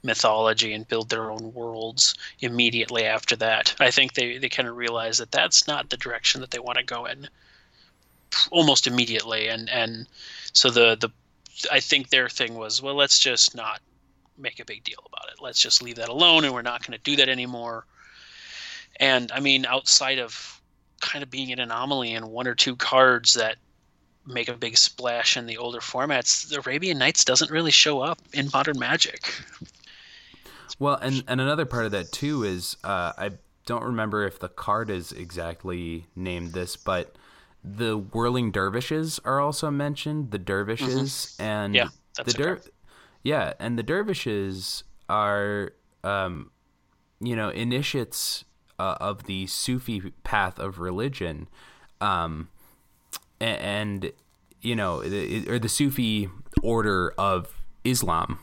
[0.03, 3.73] mythology and build their own worlds immediately after that.
[3.79, 6.79] I think they they kind of realized that that's not the direction that they want
[6.79, 7.29] to go in
[8.51, 10.09] almost immediately, and and
[10.53, 11.13] so the the
[11.71, 13.81] I think their thing was well, let's just not
[14.41, 15.43] make a big deal about it.
[15.43, 17.87] Let's just leave that alone, and we're not going to do that anymore.
[18.97, 20.61] And I mean, outside of
[21.01, 23.57] kind of being an anomaly in one or two cards that
[24.27, 28.21] make a big splash in the older formats, the Arabian Nights doesn't really show up
[28.33, 29.33] in modern Magic.
[30.79, 33.33] Well, and and another part of that too is uh, I
[33.67, 37.17] don't remember if the card is exactly named this, but
[37.63, 40.31] the whirling dervishes are also mentioned.
[40.31, 41.43] The dervishes mm-hmm.
[41.43, 41.89] and yeah,
[42.25, 42.61] the der-
[43.23, 45.73] yeah, and the dervishes are,
[46.05, 46.51] um,
[47.21, 48.45] you know, initiates
[48.79, 51.49] uh, of the Sufi path of religion,
[52.01, 52.49] um,
[53.41, 53.61] and,
[54.05, 54.13] and
[54.63, 55.01] you know,
[55.49, 56.29] or the Sufi
[56.63, 58.39] order of Islam.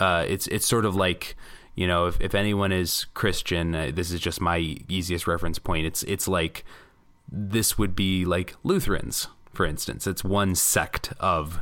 [0.00, 1.36] Uh, it's it's sort of like
[1.74, 5.86] you know, if, if anyone is Christian, uh, this is just my easiest reference point.
[5.86, 6.64] It's it's like
[7.30, 10.06] this would be like Lutherans, for instance.
[10.06, 11.60] It's one sect of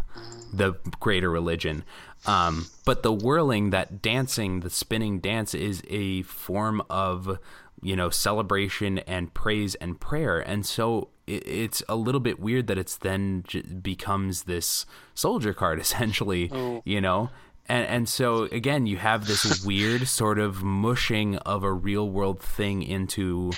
[0.53, 1.85] the greater religion.
[2.26, 7.38] Um, but the whirling, that dancing, the spinning dance is a form of,
[7.83, 10.38] you know, celebration and praise and prayer.
[10.38, 15.55] And so it, it's a little bit weird that it's then j- becomes this soldier
[15.55, 16.83] card, essentially, oh.
[16.85, 17.31] you know?
[17.66, 22.42] And, and so again, you have this weird sort of mushing of a real world
[22.42, 23.53] thing into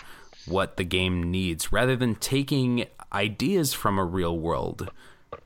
[0.47, 4.91] what the game needs, rather than taking ideas from a real world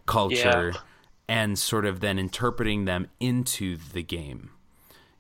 [0.07, 0.81] culture Yeah.
[1.29, 4.51] and sort of then interpreting them into the game.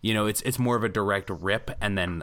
[0.02, 2.22] You know, it's it's more of a direct rip, and then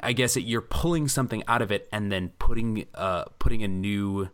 [0.00, 3.68] I guess it, you're pulling something out of it and then putting uh, putting a
[3.68, 4.28] new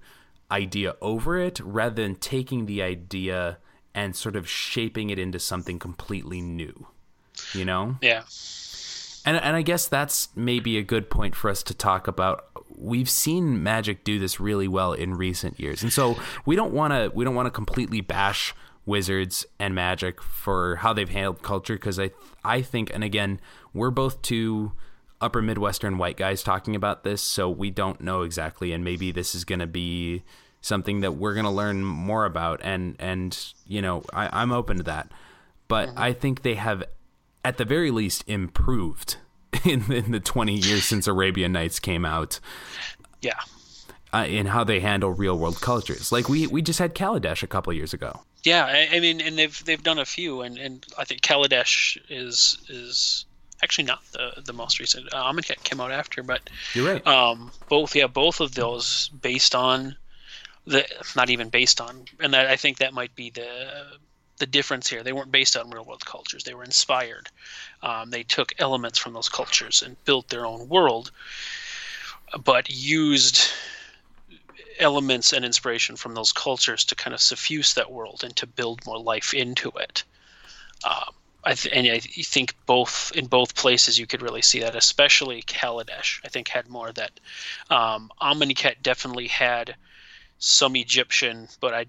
[0.50, 3.58] idea over it, rather than taking the idea
[3.94, 6.86] and sort of shaping it into something completely new.
[7.52, 8.22] You know, Yeah.
[9.24, 12.46] And and I guess that's maybe a good point for us to talk about.
[12.76, 16.92] We've seen Magic do this really well in recent years, and so we don't want
[16.92, 18.54] to we don't want to completely bash
[18.86, 22.10] Wizards and Magic for how they've handled culture because I
[22.44, 23.40] I think, and again,
[23.72, 24.72] we're both two
[25.20, 29.34] upper Midwestern white guys talking about this, so we don't know exactly, and maybe this
[29.34, 30.22] is going to be
[30.60, 34.78] something that we're going to learn more about, and and you know I, I'm open
[34.78, 35.10] to that,
[35.68, 36.84] but I think they have
[37.44, 39.16] at the very least improved
[39.64, 42.40] in, in the 20 years since Arabian Nights came out
[43.20, 43.38] Yeah.
[44.12, 46.10] uh, in how they handle real world cultures.
[46.10, 48.22] Like we we just had Kaladesh a couple years ago.
[48.42, 51.96] Yeah, I, I mean, and they've they've done a few, and, and I think Kaladesh
[52.10, 53.24] is is
[53.62, 55.12] actually not the the most recent.
[55.14, 57.06] Uh, Amonkhet came out after, but You're right.
[57.06, 59.96] um, both yeah, both of those based on
[60.66, 60.84] the
[61.16, 63.98] not even based on, and that I think that might be the
[64.38, 65.02] the difference here.
[65.02, 67.28] They weren't based on real world cultures; they were inspired.
[67.82, 71.10] Um, they took elements from those cultures and built their own world,
[72.44, 73.50] but used
[74.78, 78.84] elements and inspiration from those cultures to kind of suffuse that world and to build
[78.86, 80.04] more life into it.
[80.84, 84.60] Um, I th- and I th- think both in both places you could really see
[84.60, 86.20] that, especially Kaladesh.
[86.24, 87.20] I think had more of that.
[87.70, 88.10] Um,
[88.82, 89.76] definitely had
[90.38, 91.86] some Egyptian, but I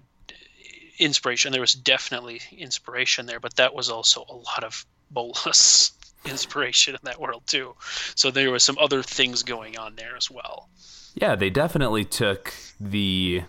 [0.98, 1.52] inspiration.
[1.52, 5.92] There was definitely inspiration there, but that was also a lot of Bolas
[6.24, 7.74] inspiration in that world too.
[8.14, 10.68] So there was some other things going on there as well.
[11.14, 13.42] yeah, they definitely took the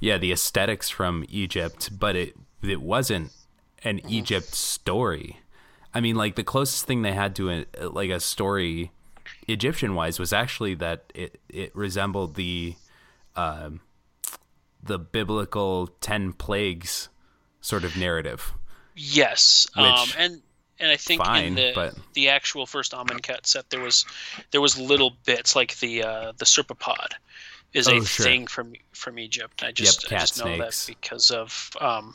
[0.00, 3.32] yeah the aesthetics from Egypt, but it it wasn't
[3.84, 5.40] an Egypt story.
[5.94, 8.90] I mean, like the closest thing they had to a, like a story
[9.48, 12.74] Egyptian wise was actually that it it resembled the
[13.34, 13.80] um,
[14.86, 17.08] the biblical ten plagues
[17.60, 18.52] sort of narrative.
[18.94, 20.42] Yes, um, and
[20.78, 24.04] and I think fine, in the but- the actual first Amonkhet set there was
[24.52, 27.14] there was little bits like the uh, the serpopard
[27.74, 28.24] is Oh, a sure.
[28.24, 29.62] thing from from Egypt.
[29.62, 30.86] I just I cat just know snakes.
[30.86, 32.14] that because of um,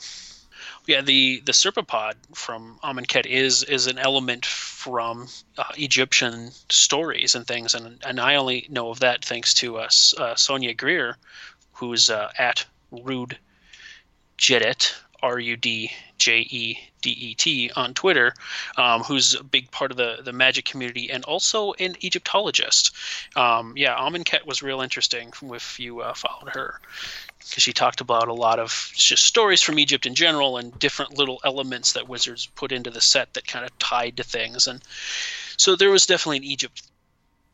[0.86, 7.46] yeah the the serpopard from Amonkhet is is an element from uh, Egyptian stories and
[7.46, 11.16] things, and and I only know of that thanks to uh, S- uh, Sonia Greer,
[11.82, 13.36] who's uh, at Rude
[14.38, 18.34] Jedet, R U D J E D E T, on Twitter,
[18.76, 22.94] um, who's a big part of the, the magic community and also an Egyptologist.
[23.34, 26.80] Um, yeah, Amonkhet was real interesting if you uh, followed her
[27.40, 31.18] because she talked about a lot of just stories from Egypt in general and different
[31.18, 34.68] little elements that wizards put into the set that kind of tied to things.
[34.68, 34.80] And
[35.56, 36.82] so there was definitely an Egypt.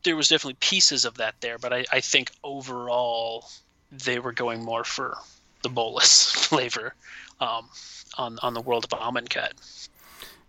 [0.03, 3.49] There was definitely pieces of that there, but I, I think overall
[3.91, 5.17] they were going more for
[5.61, 6.93] the Bolas flavor
[7.39, 7.69] um,
[8.17, 9.89] on on the world of Amonkhet.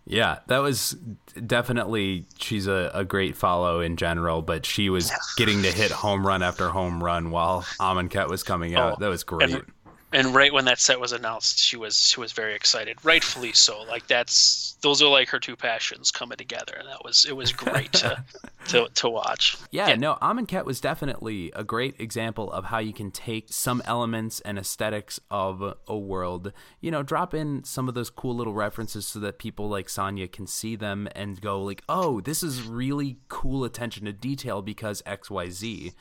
[0.05, 0.97] Yeah, that was
[1.45, 6.25] definitely she's a, a great follow in general, but she was getting to hit home
[6.25, 8.93] run after home run while Amonkhet was coming out.
[8.93, 9.51] Oh, that was great.
[9.51, 9.63] And,
[10.11, 13.83] and right when that set was announced, she was she was very excited, rightfully so.
[13.83, 17.51] Like that's those are like her two passions coming together, and that was it was
[17.51, 18.23] great to
[18.69, 19.57] to, to watch.
[19.71, 24.39] Yeah, no, Amonkhet was definitely a great example of how you can take some elements
[24.41, 29.07] and aesthetics of a world, you know, drop in some of those cool little references
[29.07, 33.17] so that people like Sonya can see them and go like, "Oh, this is really
[33.29, 35.93] cool attention to detail because XYZ."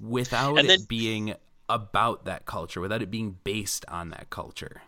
[0.00, 0.58] Without Mm-hmm.
[0.58, 1.34] And it being
[1.68, 4.82] about that culture, without it being based on that culture.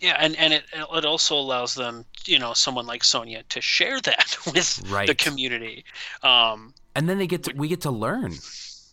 [0.00, 4.00] Yeah, and, and it it also allows them, you know, someone like Sonia to share
[4.00, 4.76] that with
[5.08, 5.84] the community.
[6.22, 8.34] Um, and then they get to we get to learn.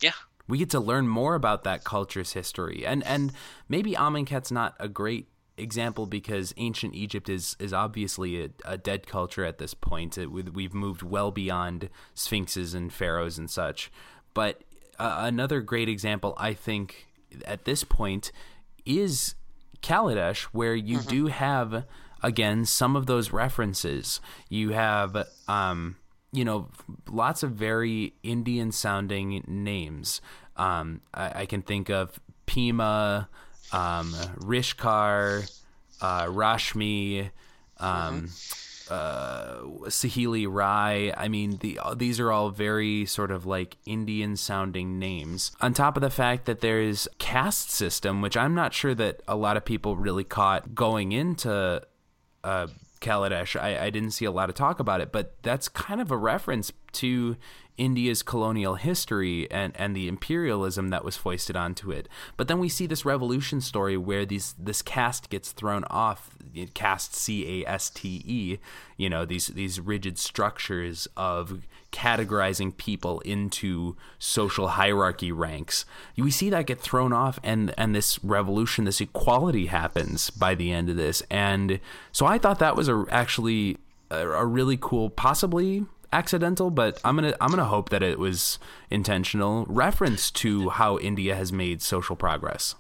[0.01, 0.13] Yeah,
[0.47, 2.86] we get to learn more about that culture's history.
[2.86, 3.33] And and
[3.69, 5.27] maybe Amonkhet's not a great
[5.57, 10.17] example because ancient Egypt is is obviously a, a dead culture at this point.
[10.17, 13.91] It, we- we've moved well beyond sphinxes and pharaohs and such.
[14.33, 14.63] But
[14.97, 17.07] uh, another great example I think
[17.45, 18.31] at this point
[18.86, 19.36] is
[19.81, 21.86] Kaladesh, where you do have
[22.23, 24.19] again some of those references.
[24.49, 25.97] You have, um,
[26.31, 26.69] you know,
[27.09, 30.21] lots of very Indian sounding names.
[30.57, 33.29] Um, I, I can think of Pima,
[33.71, 35.49] um, Rishkar,
[36.01, 37.29] uh, Rashmi.
[37.79, 38.29] um,
[38.89, 41.13] uh, Saheeli Rai.
[41.15, 45.51] I mean, the these are all very sort of like Indian sounding names.
[45.61, 49.36] On top of the fact that there's caste system, which I'm not sure that a
[49.36, 51.81] lot of people really caught going into
[52.43, 52.67] uh,
[53.01, 53.59] Kaladesh.
[53.59, 56.17] I, I didn't see a lot of talk about it, but that's kind of a
[56.17, 57.37] reference to
[57.77, 62.07] India's colonial history and, and the imperialism that was foisted onto it.
[62.37, 66.29] But then we see this revolution story where these this caste gets thrown off,
[66.73, 68.57] caste C A S T E,
[68.97, 75.85] you know, these these rigid structures of categorizing people into social hierarchy ranks.
[76.17, 80.71] We see that get thrown off and and this revolution, this equality happens by the
[80.71, 81.23] end of this.
[81.29, 81.79] And
[82.11, 83.77] so I thought that was a actually
[84.11, 85.85] a, a really cool possibly
[86.16, 88.57] accidental, but I'm gonna I'm gonna hope that it was
[88.89, 92.76] intentional reference to how India has made social progress.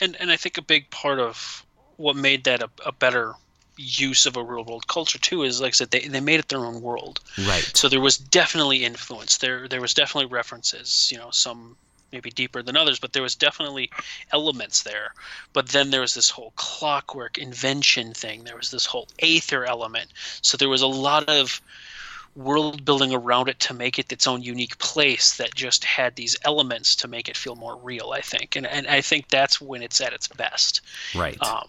[0.00, 1.64] And and I think a big part of
[1.96, 3.34] what made that a, a better
[3.76, 6.48] use of a real world culture too is like I said they, they made it
[6.48, 7.20] their own world.
[7.38, 7.68] Right.
[7.74, 9.38] So there was definitely influence.
[9.38, 11.76] There there was definitely references, you know, some
[12.12, 13.90] maybe deeper than others, but there was definitely
[14.32, 15.12] elements there.
[15.52, 18.44] But then there was this whole clockwork invention thing.
[18.44, 20.12] There was this whole aether element.
[20.40, 21.60] So there was a lot of
[22.36, 26.36] world building around it to make it its own unique place that just had these
[26.44, 28.56] elements to make it feel more real i think.
[28.56, 30.80] And, and i think that's when it's at its best.
[31.14, 31.40] Right.
[31.42, 31.68] Um,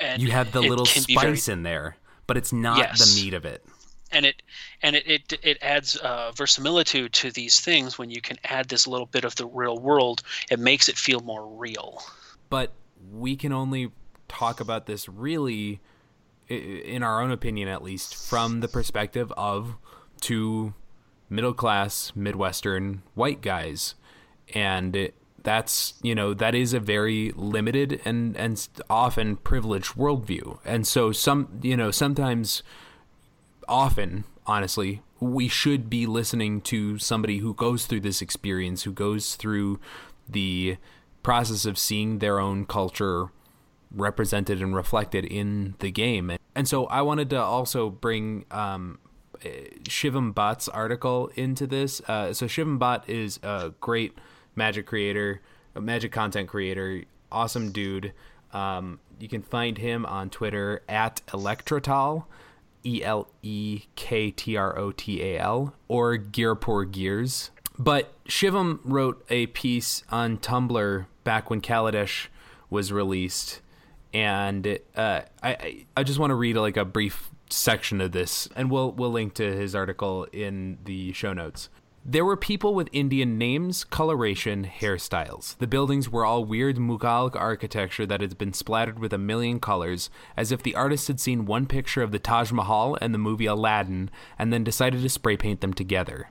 [0.00, 1.96] and you have the little spice very, in there
[2.26, 3.14] but it's not yes.
[3.14, 3.64] the meat of it.
[4.12, 4.42] And it
[4.82, 7.98] and it it, it adds uh, verisimilitude to these things.
[7.98, 11.20] When you can add this little bit of the real world it makes it feel
[11.20, 12.02] more real.
[12.48, 12.72] But
[13.12, 13.90] we can only
[14.28, 15.80] talk about this really
[16.48, 19.76] in our own opinion at least from the perspective of
[20.24, 20.72] two
[21.28, 23.94] middle class Midwestern white guys.
[24.54, 30.58] And it, that's, you know, that is a very limited and, and often privileged worldview.
[30.64, 32.62] And so, some, you know, sometimes,
[33.68, 39.34] often, honestly, we should be listening to somebody who goes through this experience, who goes
[39.34, 39.78] through
[40.26, 40.78] the
[41.22, 43.28] process of seeing their own culture
[43.90, 46.32] represented and reflected in the game.
[46.54, 48.98] And so I wanted to also bring um,
[49.84, 52.00] Shivam Bhatt's article into this.
[52.08, 54.16] Uh, so Shivam Bhatt is a great
[54.56, 55.40] magic creator,
[55.74, 58.12] a magic content creator, awesome dude.
[58.52, 62.24] Um, you can find him on Twitter at Elektrotal,
[62.84, 67.50] E L E K T R O T A L, or Gearpoor Gears.
[67.78, 72.28] But Shivam wrote a piece on Tumblr back when Kaladesh
[72.70, 73.60] was released,
[74.12, 78.70] and uh, I I just want to read like a brief section of this, and
[78.70, 81.68] we'll we'll link to his article in the show notes.
[82.06, 85.56] There were people with Indian names, coloration, hairstyles.
[85.56, 90.10] The buildings were all weird Mughal architecture that had been splattered with a million colors,
[90.36, 93.46] as if the artist had seen one picture of the Taj Mahal and the movie
[93.46, 96.28] Aladdin and then decided to spray paint them together.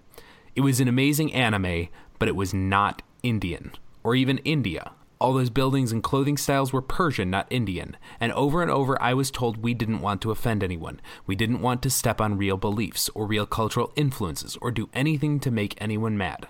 [0.55, 1.87] It was an amazing anime,
[2.19, 3.71] but it was not Indian,
[4.03, 4.91] or even India.
[5.19, 7.95] All those buildings and clothing styles were Persian, not Indian.
[8.19, 10.99] And over and over, I was told we didn't want to offend anyone.
[11.25, 15.39] We didn't want to step on real beliefs or real cultural influences or do anything
[15.41, 16.47] to make anyone mad.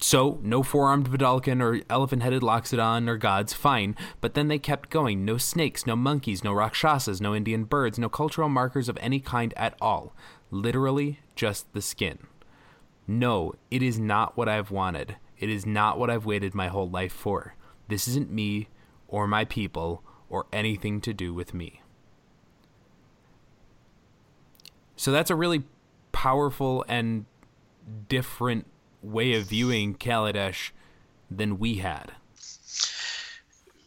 [0.00, 4.58] So, no four armed Vedalken or elephant headed Loxodon or gods, fine, but then they
[4.58, 5.24] kept going.
[5.24, 9.52] No snakes, no monkeys, no Rakshasas, no Indian birds, no cultural markers of any kind
[9.56, 10.14] at all.
[10.52, 12.18] Literally, just the skin.
[13.08, 15.16] No, it is not what I've wanted.
[15.36, 17.54] It is not what I've waited my whole life for.
[17.88, 18.68] This isn't me
[19.08, 21.82] or my people or anything to do with me.
[24.96, 25.62] So that's a really
[26.12, 27.24] powerful and
[28.08, 28.66] different
[29.02, 30.70] way of viewing Kaladesh
[31.30, 32.12] than we had.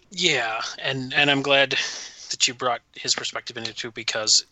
[0.10, 1.72] Yeah, and and I'm glad
[2.32, 4.45] that you brought his perspective into it because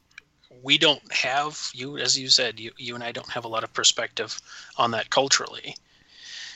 [0.61, 3.63] we don't have you as you said you you and I don't have a lot
[3.63, 4.39] of perspective
[4.77, 5.75] on that culturally.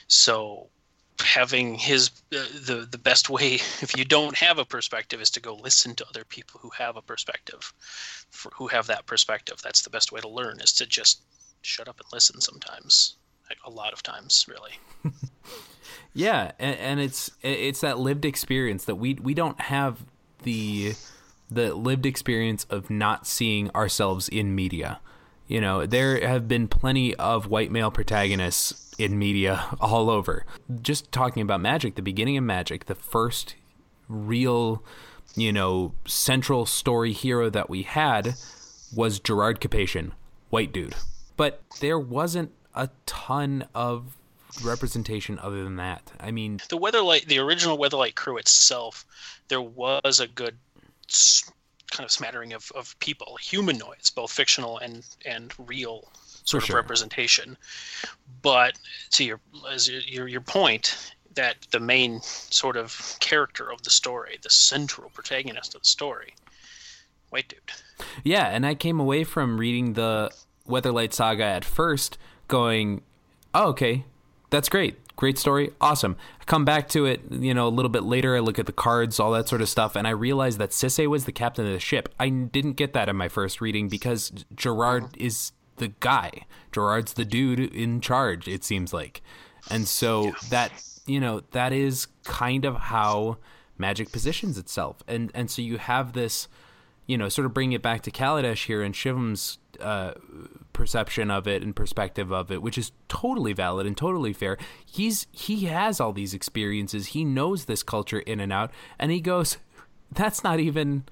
[0.08, 0.68] So
[1.24, 5.41] having his uh, the the best way if you don't have a perspective is to
[5.41, 7.74] go listen to other people who have a perspective
[8.30, 9.61] for, who have that perspective.
[9.63, 11.21] That's the best way to learn is to just
[11.61, 13.15] shut up and listen sometimes
[13.49, 14.74] like a lot of times really.
[16.13, 20.05] Yeah and, and it's it's that lived experience that we we don't have
[20.43, 20.93] the
[21.49, 24.99] the lived experience of not seeing ourselves in media
[25.48, 30.46] you know there have been plenty of white male protagonists in media all over.
[30.82, 33.56] Just talking about Magic, the beginning of Magic, the first
[34.08, 34.84] real,
[35.36, 38.36] you know, central story hero that we had
[38.96, 40.12] was Gerrard Capashen,
[40.50, 40.96] white dude.
[41.36, 44.18] But there wasn't a ton of
[44.64, 46.12] representation other than that.
[46.20, 49.06] I mean, the Weatherlight, the original Weatherlight crew itself,
[49.48, 50.58] there was a good
[51.94, 56.10] kind of smattering of, of people, humanoids, both fictional and and real
[56.44, 57.56] sort of representation.
[58.41, 58.78] But
[59.12, 59.39] to your
[59.72, 64.50] as your, your your point that the main sort of character of the story, the
[64.50, 66.34] central protagonist of the story,
[67.30, 68.08] white dude.
[68.24, 70.32] Yeah, and I came away from reading the
[70.68, 72.18] Weatherlight Saga at first
[72.48, 73.02] going,
[73.54, 74.06] oh, okay,
[74.50, 74.98] that's great.
[75.16, 75.72] Great story.
[75.80, 76.16] Awesome.
[76.41, 78.36] I come back to it, you know, a little bit later.
[78.36, 81.07] I look at the cards, all that sort of stuff, and I realize that Sisay
[81.07, 82.09] was the captain of the ship.
[82.20, 85.14] I didn't get that in my first reading because Gerrard uh-huh.
[85.18, 86.45] is the guy.
[86.72, 89.22] Gerrard's the dude in charge, it seems like.
[89.70, 90.72] And so that,
[91.05, 93.38] you know, that is kind of how
[93.78, 95.03] magic positions itself.
[95.07, 96.47] And and so you have this
[97.06, 100.14] you know, sort of bringing it back to Kaladesh here and Shivam's uh,
[100.72, 104.58] perception of it and perspective of it, which is totally valid and totally fair.
[104.86, 107.08] He's he has all these experiences.
[107.08, 109.58] He knows this culture in and out, and he goes,
[110.12, 111.04] "That's not even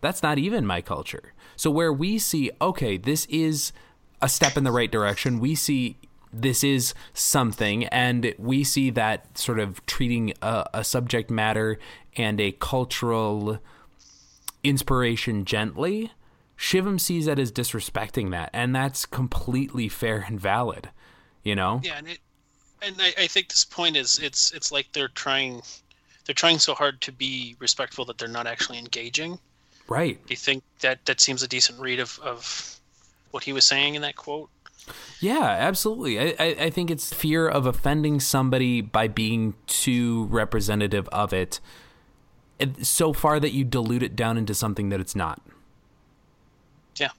[0.00, 3.72] that's not even my culture." So where we see, okay, this is
[4.20, 5.40] a step in the right direction.
[5.40, 5.96] We see
[6.32, 11.78] this is something, and we see that sort of treating a, a subject matter
[12.16, 13.58] and a cultural
[14.62, 16.12] inspiration gently,
[16.56, 20.90] Shivam sees that as disrespecting that, and that's completely fair and valid.
[21.42, 21.80] You know?
[21.82, 22.18] Yeah, and it,
[22.82, 25.62] and I, I think this point is it's it's like they're trying
[26.26, 29.38] they're trying so hard to be respectful that they're not actually engaging.
[29.88, 30.24] Right.
[30.26, 32.78] Do you think that that seems a decent read of, of
[33.30, 34.50] what he was saying in that quote?
[35.20, 36.20] Yeah, absolutely.
[36.20, 41.38] I, I, I think it's fear of offending somebody by being too representative of it,
[41.38, 41.60] it
[42.82, 45.40] so far that you dilute it down into something that it's not.
[46.96, 47.10] Yeah.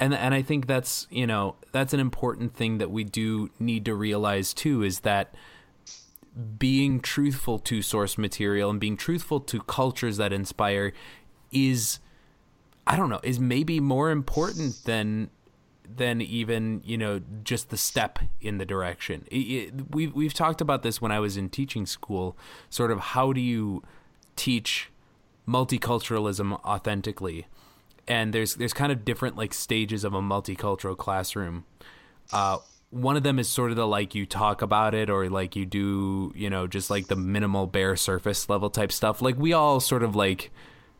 [0.00, 3.84] and and I think that's you know that's an important thing that we do need
[3.84, 5.34] to realize too is that
[6.58, 10.92] being truthful to source material and being truthful to cultures that inspire
[11.50, 11.98] is
[12.86, 15.30] I don't know is maybe more important than
[15.96, 19.26] than even you know just the step in the direction.
[19.30, 22.36] It, it, we've we've talked about this when I was in teaching school.
[22.70, 23.82] Sort of how do you
[24.42, 24.90] teach
[25.46, 27.46] multiculturalism authentically?
[28.08, 31.64] And there's there's kind of different like stages of a multicultural classroom.
[32.32, 32.58] Uh,
[32.90, 35.64] one of them is sort of the like you talk about it or like you
[35.64, 39.22] do you know just like the minimal bare surface level type stuff.
[39.22, 40.50] Like we all sort of like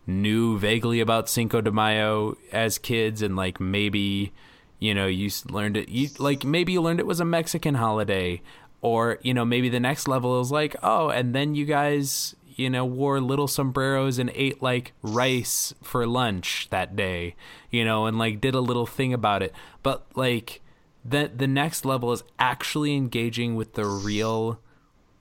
[0.07, 4.33] knew vaguely about Cinco de Mayo as kids and like maybe
[4.79, 8.41] you know you learned it you like maybe you learned it was a Mexican holiday
[8.81, 12.71] or you know maybe the next level is like oh and then you guys you
[12.71, 17.35] know wore little sombreros and ate like rice for lunch that day
[17.71, 19.53] you know and like did a little thing about it.
[19.83, 20.61] But like
[21.05, 24.61] the the next level is actually engaging with the real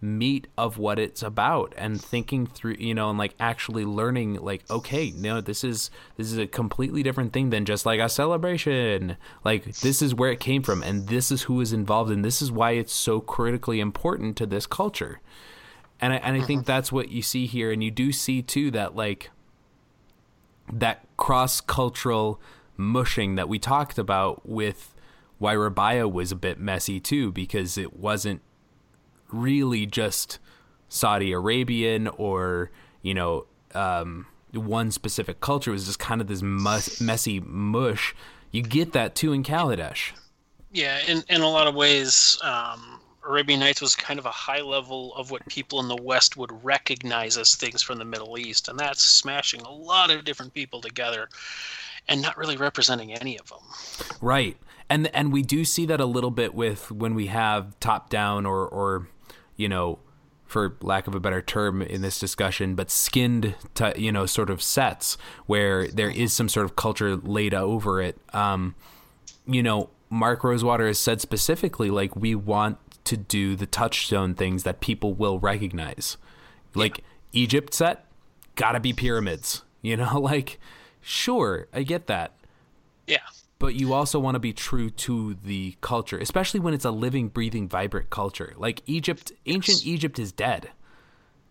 [0.03, 4.67] meat of what it's about and thinking through you know and like actually learning like
[4.71, 9.15] okay no this is this is a completely different thing than just like a celebration.
[9.45, 12.41] Like this is where it came from and this is who is involved and this
[12.41, 15.21] is why it's so critically important to this culture
[16.01, 18.71] and I, and I think that's what you see here and you do see too
[18.71, 19.29] that like
[20.71, 22.41] that cross cultural
[22.77, 24.93] mushing that we talked about with
[25.37, 28.41] why Rabiah was a bit messy too because it wasn't
[29.29, 30.39] really just
[30.89, 32.71] Saudi Arabian or
[33.01, 35.71] you know um, one specific culture.
[35.71, 38.15] It was just kind of this mus- messy mush.
[38.51, 40.11] You get that too in Kaladesh.
[40.71, 44.61] Yeah, in in a lot of ways, um, Arabian Nights was kind of a high
[44.61, 48.67] level of what people in the West would recognize as things from the Middle East,
[48.67, 51.29] and that's smashing a lot of different people together,
[52.07, 53.59] and not really representing any of them.
[54.21, 54.57] Right.
[54.89, 58.45] And and we do see that a little bit with when we have top down
[58.45, 59.07] or or
[59.55, 59.99] you know
[60.45, 63.55] for lack of a better term in this discussion but skinned
[63.95, 68.17] you know sort of sets where there is some sort of culture laid over it
[68.33, 68.75] um
[69.47, 74.63] you know Mark Rosewater has said specifically like we want to do the touchstone things
[74.63, 76.17] that people will recognize
[76.75, 78.05] like Egypt set
[78.55, 80.59] got to be pyramids you know like
[81.01, 82.33] sure I get that
[83.07, 83.17] Yeah,
[83.59, 87.27] but you also want to be true to the culture, especially when it's a living,
[87.29, 88.53] breathing, vibrant culture.
[88.57, 90.71] Like Egypt, ancient Egypt is dead.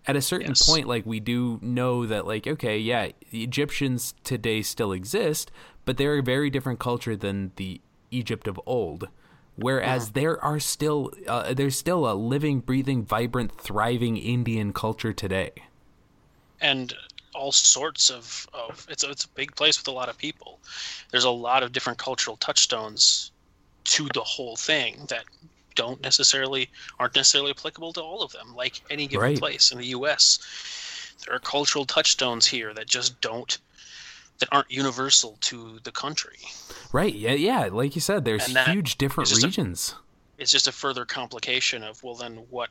[0.06, 0.66] At a certain Yes.
[0.66, 5.52] point, like we do know that, like, okay, yeah, the Egyptians today still exist,
[5.84, 7.80] but they're a very different culture than the
[8.10, 9.08] Egypt of old.
[9.60, 15.52] Whereas there are still, uh, there's still a living, breathing, vibrant, thriving Indian culture today.
[16.60, 16.94] and
[17.34, 20.58] all sorts of, of it's a, it's a big place with a lot of people.
[21.10, 23.30] There's a lot of different cultural touchstones
[23.84, 25.24] to the whole thing that
[25.76, 28.54] don't necessarily aren't necessarily applicable to all of them.
[28.54, 29.38] Like any given Right.
[29.38, 30.38] place in the U.S.,
[31.24, 33.58] there are cultural touchstones here that just don't
[34.40, 36.38] that aren't universal to the country.
[36.92, 37.14] Right.
[37.14, 37.32] Yeah.
[37.32, 37.68] Yeah.
[37.70, 39.94] Like you said, there's huge different just a- regions.
[40.38, 42.70] It's just a further complication of well, then what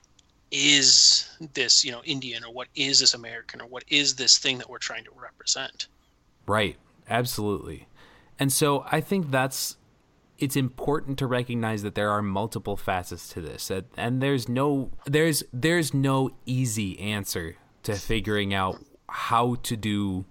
[0.52, 4.58] is this you know Indian or what is this American or what is this thing
[4.58, 5.88] that we're trying to represent?
[6.48, 6.78] Right.
[7.10, 7.88] Absolutely.
[8.40, 9.78] And so I think that's
[10.38, 14.92] it's important to recognize that there are multiple facets to this and, and there's no
[15.06, 20.26] there's there's no easy answer to figuring out how to do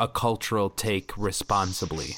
[0.00, 2.16] a cultural take responsibly.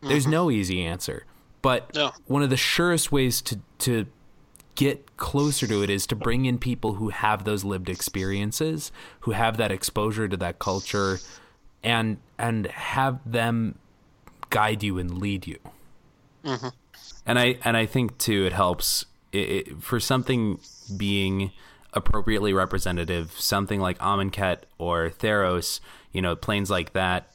[0.00, 1.26] There's no easy answer.
[1.60, 2.10] But No.
[2.26, 4.06] one of the surest ways to to
[4.74, 8.90] get closer to it is to bring in people who have those lived experiences,
[9.20, 11.20] who have that exposure to that culture
[11.84, 13.78] and and have them
[14.50, 15.58] guide you and lead you.
[16.44, 16.68] Mm-hmm.
[17.26, 20.58] And I and I think too it helps it, it, for something
[20.96, 21.52] being
[21.92, 25.80] appropriately representative, something like Amonkhet or Theros,
[26.12, 27.30] you know, planes like that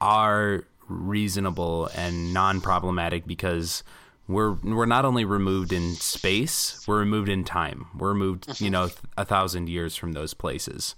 [0.00, 3.82] are reasonable and non-problematic because
[4.28, 7.86] we're we're not only removed in space, we're removed in time.
[7.96, 9.06] We're removed, you know, mm-hmm.
[9.16, 10.94] a thousand years from those places,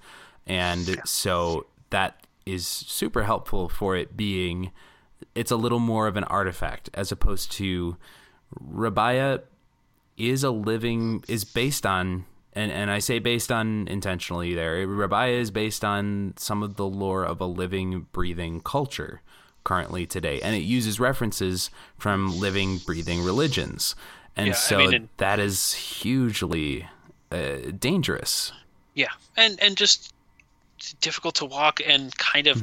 [0.47, 4.73] and so that is super helpful for it being.
[5.35, 7.97] It's a little more of an artifact as opposed to
[8.63, 9.43] Rabiah
[10.17, 14.87] is a living is based on and and I say based on intentionally there.
[14.87, 19.21] Rabiah is based on some of the lore of a living, breathing culture
[19.65, 23.95] currently today, and it uses references from living, breathing religions,
[24.37, 26.87] and Yeah, I so mean, and- that is hugely
[27.33, 28.53] uh, dangerous.
[28.95, 30.13] Yeah, and and just
[31.01, 32.63] difficult to walk and kind of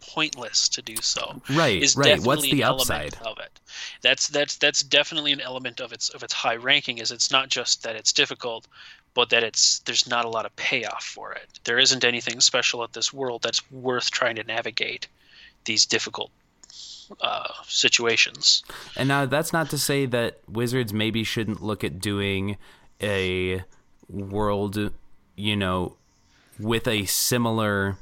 [0.00, 1.20] pointless to do so.
[1.22, 1.56] Mm-hmm.
[1.56, 2.20] Right, is right.
[2.20, 3.14] What's the upside?
[3.24, 3.60] of it?
[4.02, 6.98] That's that's that's definitely an element of its of its high ranking.
[6.98, 8.66] Is it's not just that it's difficult,
[9.14, 11.48] but that it's there's not a lot of payoff for it.
[11.64, 15.08] There isn't anything special at this world that's worth trying to navigate
[15.64, 16.30] these difficult
[17.20, 18.62] uh, situations.
[18.96, 22.56] And now that's not to say that Wizards maybe shouldn't look at doing
[23.02, 23.62] a
[24.08, 24.92] world,
[25.36, 25.96] you know,
[26.58, 27.98] with a similar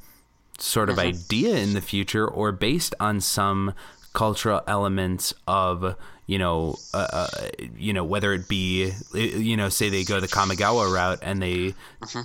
[0.58, 3.74] sort of idea in the future or based on some
[4.12, 5.96] cultural elements of
[6.26, 7.28] you know uh, uh,
[7.76, 11.42] you know whether it be uh, you know say they go the Kamigawa route and
[11.42, 11.74] they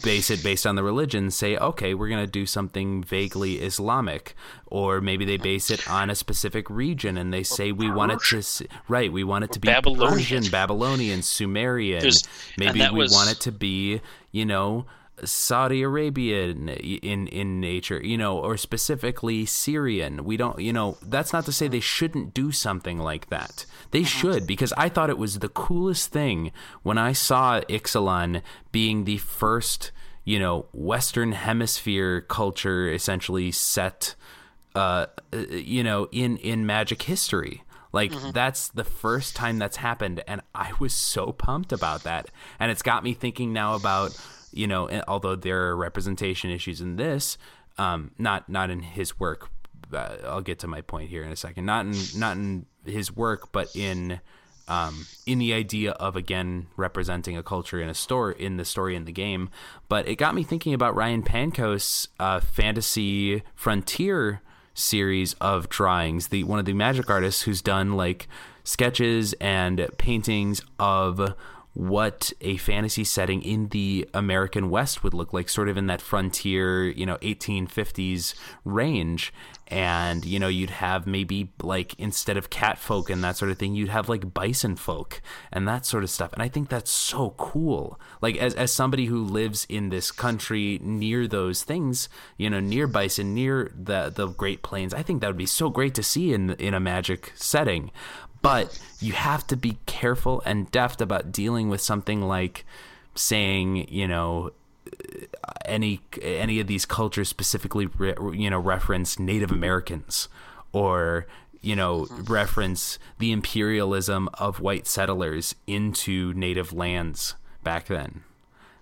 [0.03, 4.35] base it based on the religion say okay we're going to do something vaguely islamic.
[4.69, 8.19] Or maybe they base it on a specific region and they say we want it
[8.29, 10.13] to s- right we want it to be Babylonian.
[10.17, 12.01] Persian Babylonian Sumerian.
[12.01, 12.23] There's-
[12.57, 14.85] maybe we was- want it to be you know
[15.23, 20.23] Saudi Arabian in, in nature, you know, or specifically Syrian.
[20.23, 23.65] We don't, you know, that's not to say they shouldn't do something like that.
[23.91, 26.51] They should because I thought it was the coolest thing
[26.83, 28.41] when I saw Ixalan
[28.71, 29.91] being the first,
[30.23, 34.15] you know, Western Hemisphere culture essentially set,
[34.75, 37.63] uh, uh, you know, in in Magic history.
[37.93, 42.29] Like that's the first time that's happened, and I was so pumped about that.
[42.59, 44.15] And it's got me thinking now about
[44.51, 47.37] you know, although there are representation issues in this,
[47.77, 49.49] um, not not in his work.
[49.93, 51.65] Uh, I'll get to my point here in a second.
[51.65, 54.19] Not in not in his work, but in
[54.67, 58.95] um, in the idea of again representing a culture in a story in the story
[58.95, 59.49] in the game.
[59.87, 64.41] But it got me thinking about Ryan Pancoast's uh, fantasy frontier
[64.73, 66.27] series of drawings.
[66.27, 68.27] The one of the magic artists who's done like
[68.63, 71.33] sketches and paintings of
[71.77, 76.01] what a fantasy setting in the American West would look like, sort of in that
[76.01, 78.33] frontier, you know, 1850s
[78.65, 79.31] range.
[79.67, 83.59] And, you know, you'd have maybe like instead of cat folk and that sort of
[83.59, 85.21] thing, you'd have like bison folk
[85.51, 86.33] and that sort of stuff.
[86.33, 87.99] And I think that's so cool.
[88.21, 92.87] Like, as, as somebody who lives in this country near those things, you know, near
[92.87, 96.33] bison, near the, the Great Plains, I think that would be so great to see
[96.33, 97.91] in, in a magic setting
[98.41, 102.65] but you have to be careful and deft about dealing with something like
[103.15, 104.51] saying you know
[105.65, 110.29] any any of these cultures specifically re, you know reference native americans
[110.71, 111.25] or
[111.61, 112.31] you know mm-hmm.
[112.31, 118.23] reference the imperialism of white settlers into native lands back then.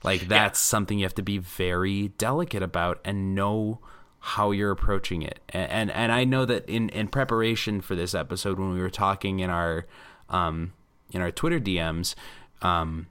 [0.03, 3.79] Like that's something you have to be very delicate about and know
[4.25, 5.39] how you're approaching it.
[5.49, 8.89] And and, and I know that in, in preparation for this episode when we were
[8.89, 9.85] talking in our
[10.29, 10.73] um
[11.11, 12.15] in our Twitter DMs,
[12.63, 13.05] um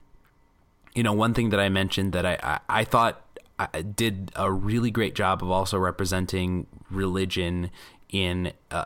[0.93, 3.21] you know, one thing that I mentioned that I, I, I thought
[3.57, 7.71] I did a really great job of also representing religion
[8.09, 8.85] in uh,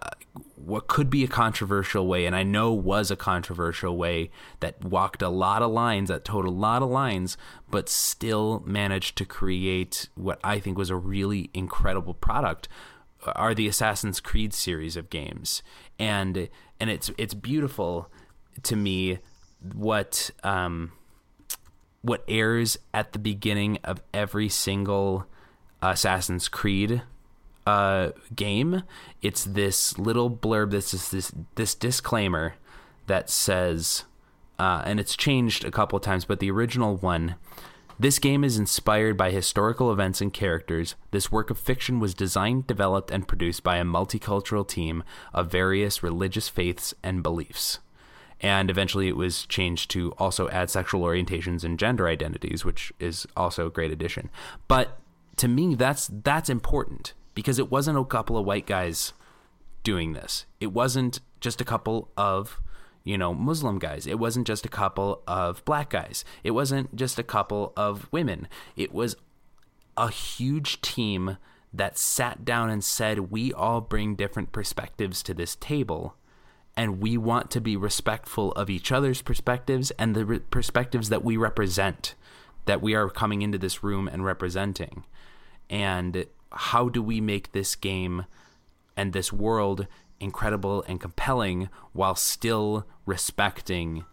[0.56, 5.22] what could be a controversial way, and I know was a controversial way that walked
[5.22, 7.38] a lot of lines, that towed a lot of lines,
[7.70, 12.68] but still managed to create what I think was a really incredible product.
[13.26, 15.62] are the Assassin's Creed series of games,
[15.98, 16.48] and
[16.80, 18.10] and it's it's beautiful
[18.64, 19.20] to me
[19.74, 20.94] what um,
[22.02, 25.26] what airs at the beginning of every single
[25.82, 27.02] Assassin's Creed
[27.70, 28.84] uh, game.
[29.22, 30.72] It's this little blurb.
[30.72, 32.56] This is this this disclaimer
[33.06, 34.06] that says,
[34.58, 37.36] uh, and it's changed a couple times, but the original one.
[38.02, 40.96] This game is inspired by historical events and characters.
[41.12, 45.04] This work of fiction was designed, developed, and produced by a multicultural team
[45.34, 47.80] of various religious faiths and beliefs
[48.42, 53.28] and eventually it was changed to also add sexual orientations and gender identities, which is
[53.36, 54.30] also a great addition.
[54.70, 54.98] But
[55.36, 59.14] to me, that's that's important because it wasn't a couple of white guys
[59.84, 60.46] doing this.
[60.60, 62.60] It wasn't just a couple of
[63.04, 64.06] you know Muslim guys.
[64.08, 66.26] It wasn't just a couple of black guys.
[66.44, 68.48] It wasn't just a couple of women.
[68.76, 69.16] It was
[69.98, 71.38] a huge team
[71.74, 76.16] that sat down and said, "We all bring different perspectives to this table."
[76.78, 81.26] and we want to be respectful of each other's perspectives and the re- perspectives that
[81.26, 82.16] we represent
[82.66, 85.04] that we are coming into this room and representing
[85.70, 88.26] and how do we make this game
[88.98, 89.88] and this world
[90.20, 94.06] incredible and compelling while still respecting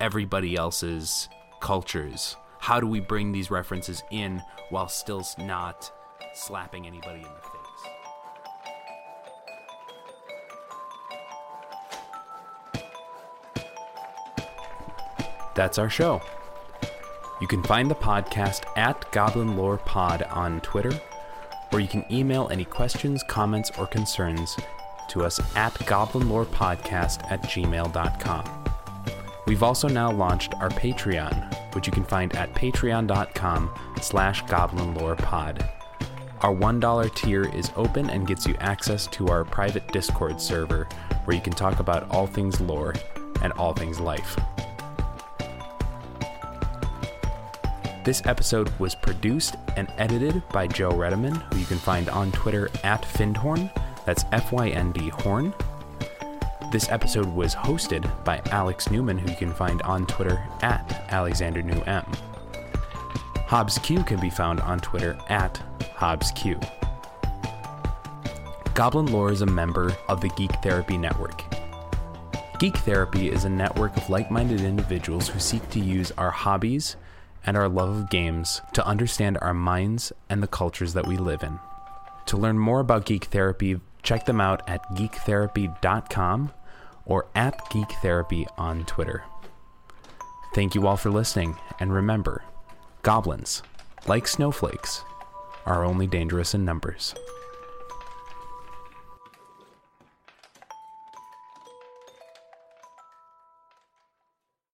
[0.00, 1.28] everybody else's
[1.60, 5.90] cultures how do we bring these references in while still not
[6.34, 7.56] slapping anybody in the face
[15.56, 16.20] that's our show.
[17.40, 20.92] You can find the podcast at Goblin Lore Pod on Twitter,
[21.72, 24.56] or you can email any questions, comments, or concerns
[25.08, 28.64] to us at goblinlorepodcast at gmail.com.
[29.46, 35.68] We've also now launched our Patreon, which you can find at patreon.com slash goblinlorepod.
[36.40, 40.88] Our $1 tier is open and gets you access to our private Discord server
[41.24, 42.94] where you can talk about all things lore
[43.42, 44.36] and all things life.
[48.06, 52.70] This episode was produced and edited by Joe Redeman, who you can find on Twitter
[52.84, 53.68] at Fyndhorn.
[54.04, 55.52] That's F Y N D Horn.
[56.70, 61.62] This episode was hosted by Alex Newman, who you can find on Twitter at Alexander
[61.62, 62.04] New M.
[63.48, 65.60] Hobbs Q can be found on Twitter at
[65.96, 66.60] Hobbs Q.
[68.74, 71.42] Goblin Lore is a member of the Geek Therapy Network.
[72.60, 76.94] Geek Therapy is a network of like minded individuals who seek to use our hobbies,
[77.46, 81.42] and our love of games to understand our minds and the cultures that we live
[81.42, 81.58] in.
[82.26, 86.52] To learn more about Geek Therapy, check them out at geektherapy.com
[87.04, 89.22] or at Geek Therapy on Twitter.
[90.54, 92.42] Thank you all for listening, and remember
[93.02, 93.62] goblins,
[94.08, 95.04] like snowflakes,
[95.64, 97.14] are only dangerous in numbers.